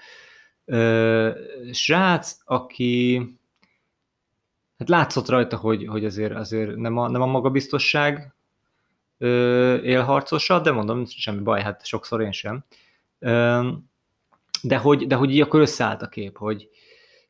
srác, 1.73 2.37
aki 2.45 3.23
hát 4.79 4.89
látszott 4.89 5.29
rajta, 5.29 5.57
hogy, 5.57 5.87
hogy 5.87 6.05
azért, 6.05 6.35
azért 6.35 6.77
nem, 6.77 6.97
a, 6.97 7.09
nem 7.09 7.23
a 7.23 7.27
magabiztosság 7.27 8.35
él 9.83 10.03
harcosa, 10.03 10.61
de 10.61 10.71
mondom, 10.71 11.07
semmi 11.07 11.41
baj, 11.41 11.63
hát 11.63 11.87
sokszor 11.87 12.21
én 12.21 12.33
sem. 12.33 12.65
de 14.63 14.77
hogy, 14.77 15.07
de 15.07 15.15
hogy 15.15 15.31
így 15.31 15.41
akkor 15.41 15.61
összeállt 15.61 16.03
a 16.03 16.09
kép, 16.09 16.37
hogy, 16.37 16.69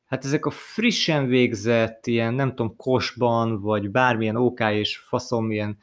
hát 0.07 0.25
ezek 0.25 0.47
a 0.47 0.51
frissen 0.51 1.27
végzett, 1.27 2.07
ilyen 2.07 2.35
nem 2.35 2.49
tudom, 2.49 2.77
kosban, 2.77 3.61
vagy 3.61 3.91
bármilyen 3.91 4.37
OK 4.37 4.61
és 4.61 4.97
faszom, 4.97 5.51
ilyen 5.51 5.79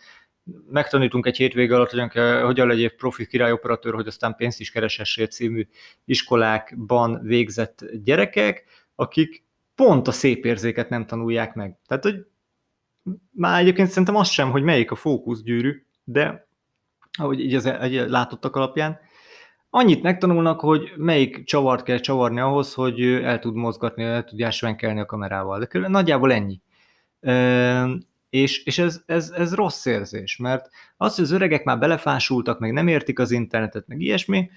megtanítunk 0.69 1.25
egy 1.25 1.37
hétvége 1.37 1.75
alatt, 1.75 1.89
hogy 1.89 2.11
hogyan 2.41 2.67
legyél 2.67 2.89
profi 2.89 3.27
királyoperatőr, 3.27 3.93
hogy 3.93 4.07
aztán 4.07 4.35
pénzt 4.35 4.59
is 4.59 4.71
keresessél 4.71 5.27
című 5.27 5.67
iskolákban 6.05 7.19
végzett 7.21 7.85
gyerekek, 8.03 8.63
akik 8.95 9.44
pont 9.75 10.07
a 10.07 10.11
szép 10.11 10.45
érzéket 10.45 10.89
nem 10.89 11.05
tanulják 11.05 11.53
meg. 11.53 11.77
Tehát, 11.87 12.03
hogy 12.03 12.25
már 13.31 13.61
egyébként 13.61 13.89
szerintem 13.89 14.15
az 14.15 14.29
sem, 14.29 14.51
hogy 14.51 14.63
melyik 14.63 14.91
a 14.91 14.95
fókuszgyűrű, 14.95 15.85
de 16.03 16.47
ahogy 17.17 17.39
így 17.39 17.55
az 17.55 17.65
egy 17.65 17.93
látottak 17.93 18.55
alapján, 18.55 18.99
annyit 19.69 20.03
megtanulnak, 20.03 20.59
hogy 20.59 20.93
melyik 20.97 21.43
csavart 21.43 21.83
kell 21.83 21.99
csavarni 21.99 22.39
ahhoz, 22.39 22.73
hogy 22.73 23.01
el 23.01 23.39
tud 23.39 23.55
mozgatni, 23.55 24.03
el 24.03 24.23
tudja 24.23 24.51
svenkelni 24.51 24.99
a 24.99 25.05
kamerával. 25.05 25.59
De 25.59 25.65
körülbelül 25.65 25.97
nagyjából 25.97 26.33
ennyi. 26.33 26.61
És, 28.29 28.63
és 28.63 28.77
ez, 28.77 29.03
ez, 29.05 29.29
ez 29.29 29.53
rossz 29.53 29.85
érzés, 29.85 30.37
mert 30.37 30.69
az, 30.97 31.15
hogy 31.15 31.23
az 31.23 31.31
öregek 31.31 31.63
már 31.63 31.79
belefásultak, 31.79 32.59
meg 32.59 32.73
nem 32.73 32.87
értik 32.87 33.19
az 33.19 33.31
internetet, 33.31 33.87
meg 33.87 34.01
ilyesmi, 34.01 34.49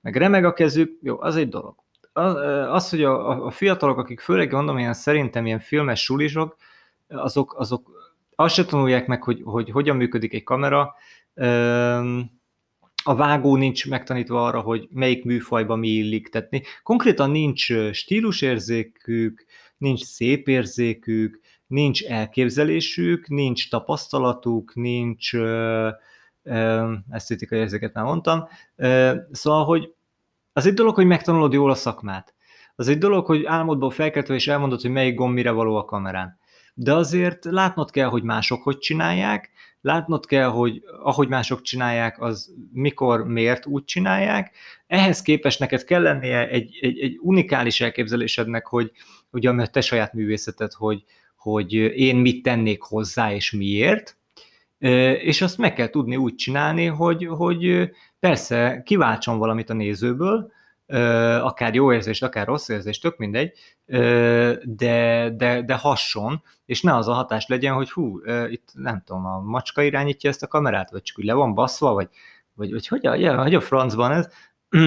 meg 0.00 0.16
remeg 0.16 0.44
a 0.44 0.52
kezük, 0.52 0.98
jó, 1.02 1.20
az 1.20 1.36
egy 1.36 1.48
dolog. 1.48 1.74
Az, 2.12 2.90
hogy 2.90 3.02
a, 3.02 3.46
a 3.46 3.50
fiatalok, 3.50 3.98
akik 3.98 4.20
főleg 4.20 4.52
mondom, 4.52 4.78
ilyen 4.78 4.94
szerintem 4.94 5.46
ilyen 5.46 5.58
filmes 5.58 6.02
sulisok, 6.02 6.56
azok, 7.08 7.54
azok 7.58 7.90
azt 8.34 8.54
se 8.54 8.64
tanulják 8.64 9.06
meg, 9.06 9.22
hogy, 9.22 9.40
hogy 9.44 9.70
hogyan 9.70 9.96
működik 9.96 10.34
egy 10.34 10.42
kamera, 10.42 10.94
a 13.04 13.14
vágó 13.14 13.56
nincs 13.56 13.88
megtanítva 13.88 14.46
arra, 14.46 14.60
hogy 14.60 14.88
melyik 14.90 15.24
műfajba 15.24 15.76
mi 15.76 15.88
illik. 15.88 16.28
Tehát 16.28 16.50
konkrétan 16.82 17.30
nincs 17.30 17.72
stílusérzékük, 17.92 19.44
nincs 19.76 20.04
szép 20.04 20.48
érzékük, 20.48 21.40
nincs 21.66 22.04
elképzelésük, 22.04 23.28
nincs 23.28 23.70
tapasztalatuk, 23.70 24.74
nincs 24.74 25.34
esztétikai 27.10 27.58
érzéket 27.58 27.94
már 27.94 28.04
mondtam. 28.04 28.48
Szóval, 29.30 29.64
hogy 29.64 29.94
az 30.52 30.66
egy 30.66 30.74
dolog, 30.74 30.94
hogy 30.94 31.06
megtanulod 31.06 31.52
jól 31.52 31.70
a 31.70 31.74
szakmát. 31.74 32.34
Az 32.74 32.88
egy 32.88 32.98
dolog, 32.98 33.26
hogy 33.26 33.44
álmodból 33.44 33.90
felkeltve 33.90 34.34
és 34.34 34.48
elmondod, 34.48 34.80
hogy 34.80 34.90
melyik 34.90 35.14
gomb 35.14 35.34
mire 35.34 35.50
való 35.50 35.76
a 35.76 35.84
kamerán. 35.84 36.38
De 36.74 36.94
azért 36.94 37.44
látnod 37.44 37.90
kell, 37.90 38.08
hogy 38.08 38.22
mások 38.22 38.62
hogy 38.62 38.78
csinálják, 38.78 39.50
látnod 39.80 40.26
kell, 40.26 40.48
hogy 40.48 40.82
ahogy 41.02 41.28
mások 41.28 41.62
csinálják, 41.62 42.20
az 42.20 42.54
mikor, 42.72 43.24
miért 43.24 43.66
úgy 43.66 43.84
csinálják. 43.84 44.56
Ehhez 44.86 45.22
képest 45.22 45.58
neked 45.58 45.84
kell 45.84 46.02
lennie 46.02 46.48
egy, 46.48 46.78
egy, 46.80 46.98
egy 46.98 47.18
unikális 47.20 47.80
elképzelésednek, 47.80 48.66
hogy 48.66 48.92
ugye 49.30 49.50
a 49.50 49.66
te 49.66 49.80
saját 49.80 50.12
művészeted, 50.12 50.72
hogy, 50.72 51.04
hogy 51.36 51.72
én 51.72 52.16
mit 52.16 52.42
tennék 52.42 52.82
hozzá 52.82 53.32
és 53.32 53.52
miért, 53.52 54.18
és 55.22 55.42
azt 55.42 55.58
meg 55.58 55.72
kell 55.72 55.88
tudni 55.88 56.16
úgy 56.16 56.34
csinálni, 56.34 56.86
hogy, 56.86 57.26
hogy 57.30 57.90
persze 58.20 58.82
kiváltson 58.84 59.38
valamit 59.38 59.70
a 59.70 59.74
nézőből, 59.74 60.52
akár 61.40 61.74
jó 61.74 61.92
érzést, 61.92 62.22
akár 62.22 62.46
rossz 62.46 62.68
érzést, 62.68 63.02
tök 63.02 63.16
mindegy, 63.16 63.52
de, 64.64 65.30
de, 65.36 65.62
de 65.62 65.74
hasson, 65.74 66.42
és 66.66 66.82
ne 66.82 66.96
az 66.96 67.08
a 67.08 67.12
hatás 67.12 67.46
legyen, 67.46 67.74
hogy 67.74 67.90
hú, 67.90 68.20
itt 68.48 68.68
nem 68.74 69.02
tudom, 69.04 69.26
a 69.26 69.40
macska 69.40 69.82
irányítja 69.82 70.30
ezt 70.30 70.42
a 70.42 70.46
kamerát, 70.46 70.90
vagy 70.90 71.02
csak 71.02 71.18
úgy 71.18 71.24
le 71.24 71.34
van 71.34 71.54
baszva, 71.54 71.92
vagy, 71.92 72.08
vagy, 72.54 72.72
vagy 72.72 72.86
hogy, 72.86 73.06
a, 73.06 73.42
hogy 73.42 73.54
a 73.54 73.60
francban 73.60 74.12
ez. 74.12 74.28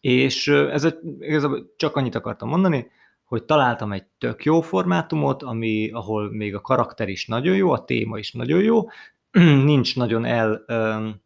és 0.00 0.48
ez 0.48 0.84
a, 0.84 0.94
igazából 1.18 1.74
csak 1.76 1.96
annyit 1.96 2.14
akartam 2.14 2.48
mondani, 2.48 2.90
hogy 3.28 3.44
találtam 3.44 3.92
egy 3.92 4.04
tök 4.18 4.44
jó 4.44 4.60
formátumot, 4.60 5.42
ami, 5.42 5.90
ahol 5.90 6.30
még 6.32 6.54
a 6.54 6.60
karakter 6.60 7.08
is 7.08 7.26
nagyon 7.26 7.56
jó, 7.56 7.72
a 7.72 7.84
téma 7.84 8.18
is 8.18 8.32
nagyon 8.32 8.62
jó, 8.62 8.88
nincs 9.70 9.96
nagyon 9.96 10.24
el 10.24 10.64
um, 10.68 11.22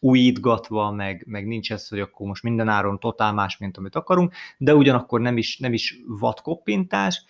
újítgatva, 0.00 0.90
meg, 0.90 1.24
meg 1.26 1.46
nincs 1.46 1.72
ez, 1.72 1.88
hogy 1.88 2.00
akkor 2.00 2.26
most 2.26 2.42
minden 2.42 2.68
áron 2.68 2.98
totál 2.98 3.32
más, 3.32 3.58
mint 3.58 3.76
amit 3.76 3.96
akarunk, 3.96 4.34
de 4.58 4.74
ugyanakkor 4.74 5.20
nem 5.20 5.36
is, 5.36 5.58
nem 5.58 5.72
is 5.72 6.00
vadkoppintás, 6.06 7.24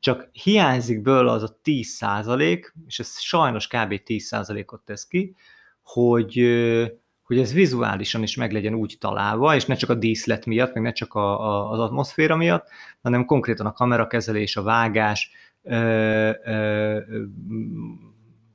csak 0.00 0.28
hiányzik 0.32 1.02
belőle 1.02 1.30
az 1.30 1.42
a 1.42 1.58
10 1.62 1.88
százalék, 1.88 2.74
és 2.86 2.98
ez 2.98 3.20
sajnos 3.20 3.66
kb. 3.66 4.02
10 4.02 4.24
százalékot 4.24 4.82
tesz 4.84 5.06
ki, 5.06 5.34
hogy, 5.82 6.38
hogy 7.24 7.38
ez 7.38 7.52
vizuálisan 7.52 8.22
is 8.22 8.36
meg 8.36 8.52
legyen 8.52 8.74
úgy 8.74 8.96
találva, 9.00 9.54
és 9.54 9.64
ne 9.64 9.74
csak 9.74 9.90
a 9.90 9.94
díszlet 9.94 10.46
miatt, 10.46 10.74
meg 10.74 10.82
ne 10.82 10.92
csak 10.92 11.14
a, 11.14 11.40
a, 11.40 11.70
az 11.70 11.78
atmoszféra 11.78 12.36
miatt, 12.36 12.68
hanem 13.02 13.24
konkrétan 13.24 13.66
a 13.66 13.72
kamerakezelés, 13.72 14.56
a 14.56 14.62
vágás 14.62 15.30
ö, 15.62 16.30
ö, 16.44 17.00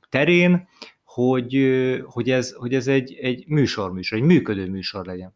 terén, 0.08 0.68
hogy, 1.04 1.56
hogy, 2.04 2.30
ez, 2.30 2.52
hogy 2.52 2.74
ez 2.74 2.86
egy, 2.86 3.14
egy 3.20 3.44
műsor-műsor, 3.46 4.18
egy 4.18 4.24
működő 4.24 4.68
műsor 4.68 5.06
legyen. 5.06 5.34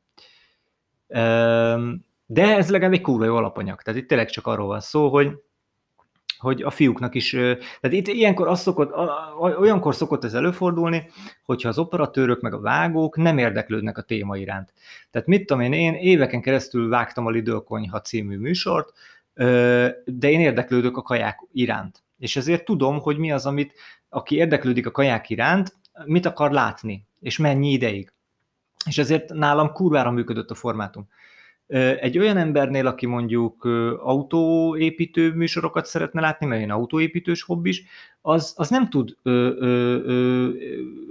De 2.26 2.56
ez 2.56 2.70
legalább 2.70 2.92
egy 2.92 3.00
kurva 3.00 3.24
jó 3.24 3.36
alapanyag. 3.36 3.82
Tehát 3.82 4.00
itt 4.00 4.08
tényleg 4.08 4.30
csak 4.30 4.46
arról 4.46 4.66
van 4.66 4.80
szó, 4.80 5.08
hogy, 5.08 5.32
hogy 6.38 6.62
a 6.62 6.70
fiúknak 6.70 7.14
is, 7.14 7.30
tehát 7.30 7.92
itt 7.92 8.06
ilyenkor 8.06 8.48
az 8.48 8.60
szokott, 8.60 8.92
olyankor 9.58 9.94
szokott 9.94 10.24
ez 10.24 10.34
előfordulni, 10.34 11.10
hogyha 11.42 11.68
az 11.68 11.78
operatőrök 11.78 12.40
meg 12.40 12.54
a 12.54 12.60
vágók 12.60 13.16
nem 13.16 13.38
érdeklődnek 13.38 13.98
a 13.98 14.02
téma 14.02 14.36
iránt. 14.36 14.72
Tehát 15.10 15.28
mit 15.28 15.46
tudom 15.46 15.62
én, 15.62 15.72
én 15.72 15.94
éveken 15.94 16.40
keresztül 16.40 16.88
vágtam 16.88 17.26
a 17.26 17.30
Lidl 17.30 17.56
Konyha 17.56 18.00
című 18.00 18.36
műsort, 18.36 18.92
de 20.04 20.30
én 20.30 20.40
érdeklődök 20.40 20.96
a 20.96 21.02
kaják 21.02 21.46
iránt. 21.52 22.02
És 22.18 22.36
ezért 22.36 22.64
tudom, 22.64 22.98
hogy 22.98 23.16
mi 23.16 23.32
az, 23.32 23.46
amit 23.46 23.72
aki 24.08 24.36
érdeklődik 24.36 24.86
a 24.86 24.90
kaják 24.90 25.30
iránt, 25.30 25.74
mit 26.04 26.26
akar 26.26 26.50
látni, 26.50 27.06
és 27.20 27.38
mennyi 27.38 27.70
ideig. 27.70 28.12
És 28.86 28.98
ezért 28.98 29.32
nálam 29.32 29.72
kurvára 29.72 30.10
működött 30.10 30.50
a 30.50 30.54
formátum. 30.54 31.08
Egy 32.00 32.18
olyan 32.18 32.36
embernél, 32.36 32.86
aki 32.86 33.06
mondjuk 33.06 33.64
autóépítő 33.98 35.32
műsorokat 35.32 35.86
szeretne 35.86 36.20
látni, 36.20 36.46
mert 36.46 36.62
én 36.62 36.70
autóépítős 36.70 37.42
hobbis, 37.42 37.84
az, 38.20 38.54
az 38.56 38.68
nem 38.68 38.90
tud 38.90 39.16
ö, 39.22 39.50
ö, 39.58 40.00
ö, 40.04 40.50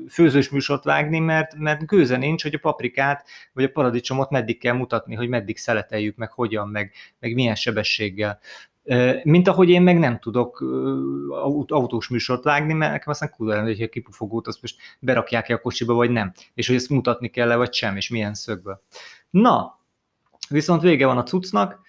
főzős 0.10 0.50
műsort 0.50 0.84
vágni, 0.84 1.20
mert, 1.20 1.56
mert 1.56 1.86
gőze 1.86 2.18
nincs, 2.18 2.44
hogy 2.44 2.54
a 2.54 2.60
paprikát 2.60 3.28
vagy 3.54 3.64
a 3.64 3.70
paradicsomot 3.70 4.30
meddig 4.30 4.60
kell 4.60 4.74
mutatni, 4.74 5.16
hogy 5.16 5.30
meddig 5.30 5.58
szeleteljük, 5.58 6.16
meg 6.16 6.32
hogyan, 6.32 6.68
meg, 6.68 6.92
meg 7.20 7.34
milyen 7.34 7.56
sebességgel. 7.56 8.40
Mint 9.24 9.48
ahogy 9.48 9.70
én 9.70 9.82
meg 9.82 10.00
nem 10.00 10.20
tudok 10.20 10.62
autós 11.68 12.08
műsort 12.08 12.44
vágni, 12.44 12.74
mert 12.74 12.92
nekem 12.92 13.10
aztán 13.10 13.30
kurva 13.36 13.62
hogy 13.62 13.82
a 13.82 13.88
kipufogót 13.88 14.48
azt 14.48 14.62
most 14.62 14.76
berakják-e 15.00 15.54
a 15.54 15.60
kocsiba, 15.60 15.94
vagy 15.94 16.10
nem, 16.10 16.32
és 16.54 16.68
hogy 16.68 16.76
ezt 16.76 16.90
mutatni 16.90 17.28
kell-e, 17.30 17.56
vagy 17.56 17.74
sem, 17.74 17.96
és 17.96 18.10
milyen 18.10 18.34
szögből. 18.34 18.82
Na, 19.30 19.83
viszont 20.50 20.82
vége 20.82 21.06
van 21.06 21.18
a 21.18 21.24
cuccnak, 21.24 21.80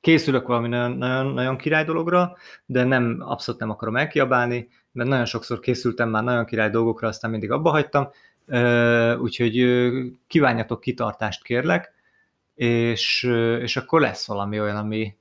készülök 0.00 0.46
valami 0.46 0.68
nagyon, 0.68 0.96
nagyon, 0.96 1.32
nagyon 1.32 1.56
király 1.56 1.84
dologra, 1.84 2.36
de 2.66 2.84
nem, 2.84 3.16
abszolút 3.20 3.60
nem 3.60 3.70
akarom 3.70 3.96
elkiabálni, 3.96 4.68
mert 4.92 5.08
nagyon 5.08 5.24
sokszor 5.24 5.60
készültem 5.60 6.08
már 6.08 6.24
nagyon 6.24 6.44
király 6.44 6.70
dolgokra, 6.70 7.08
aztán 7.08 7.30
mindig 7.30 7.50
abba 7.50 7.70
hagytam, 7.70 8.08
úgyhogy 9.18 9.66
kívánjatok 10.26 10.80
kitartást 10.80 11.42
kérlek, 11.42 11.92
és, 12.54 13.22
és 13.60 13.76
akkor 13.76 14.00
lesz 14.00 14.26
valami 14.26 14.60
olyan, 14.60 14.76
ami, 14.76 15.16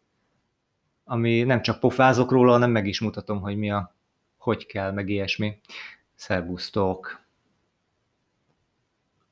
ami 1.04 1.44
nem 1.44 1.62
csak 1.62 1.80
pofázok 1.80 2.32
róla, 2.32 2.52
hanem 2.52 2.72
meg 2.72 2.88
is 2.88 3.02
mutatom, 3.02 3.42
hogy 3.42 3.58
mi 3.58 3.72
a, 3.72 3.96
hogy 4.38 4.66
kell, 4.66 4.92
meg 4.92 5.10
ilyesmi. 5.10 5.60
Szervusztok! 6.16 7.23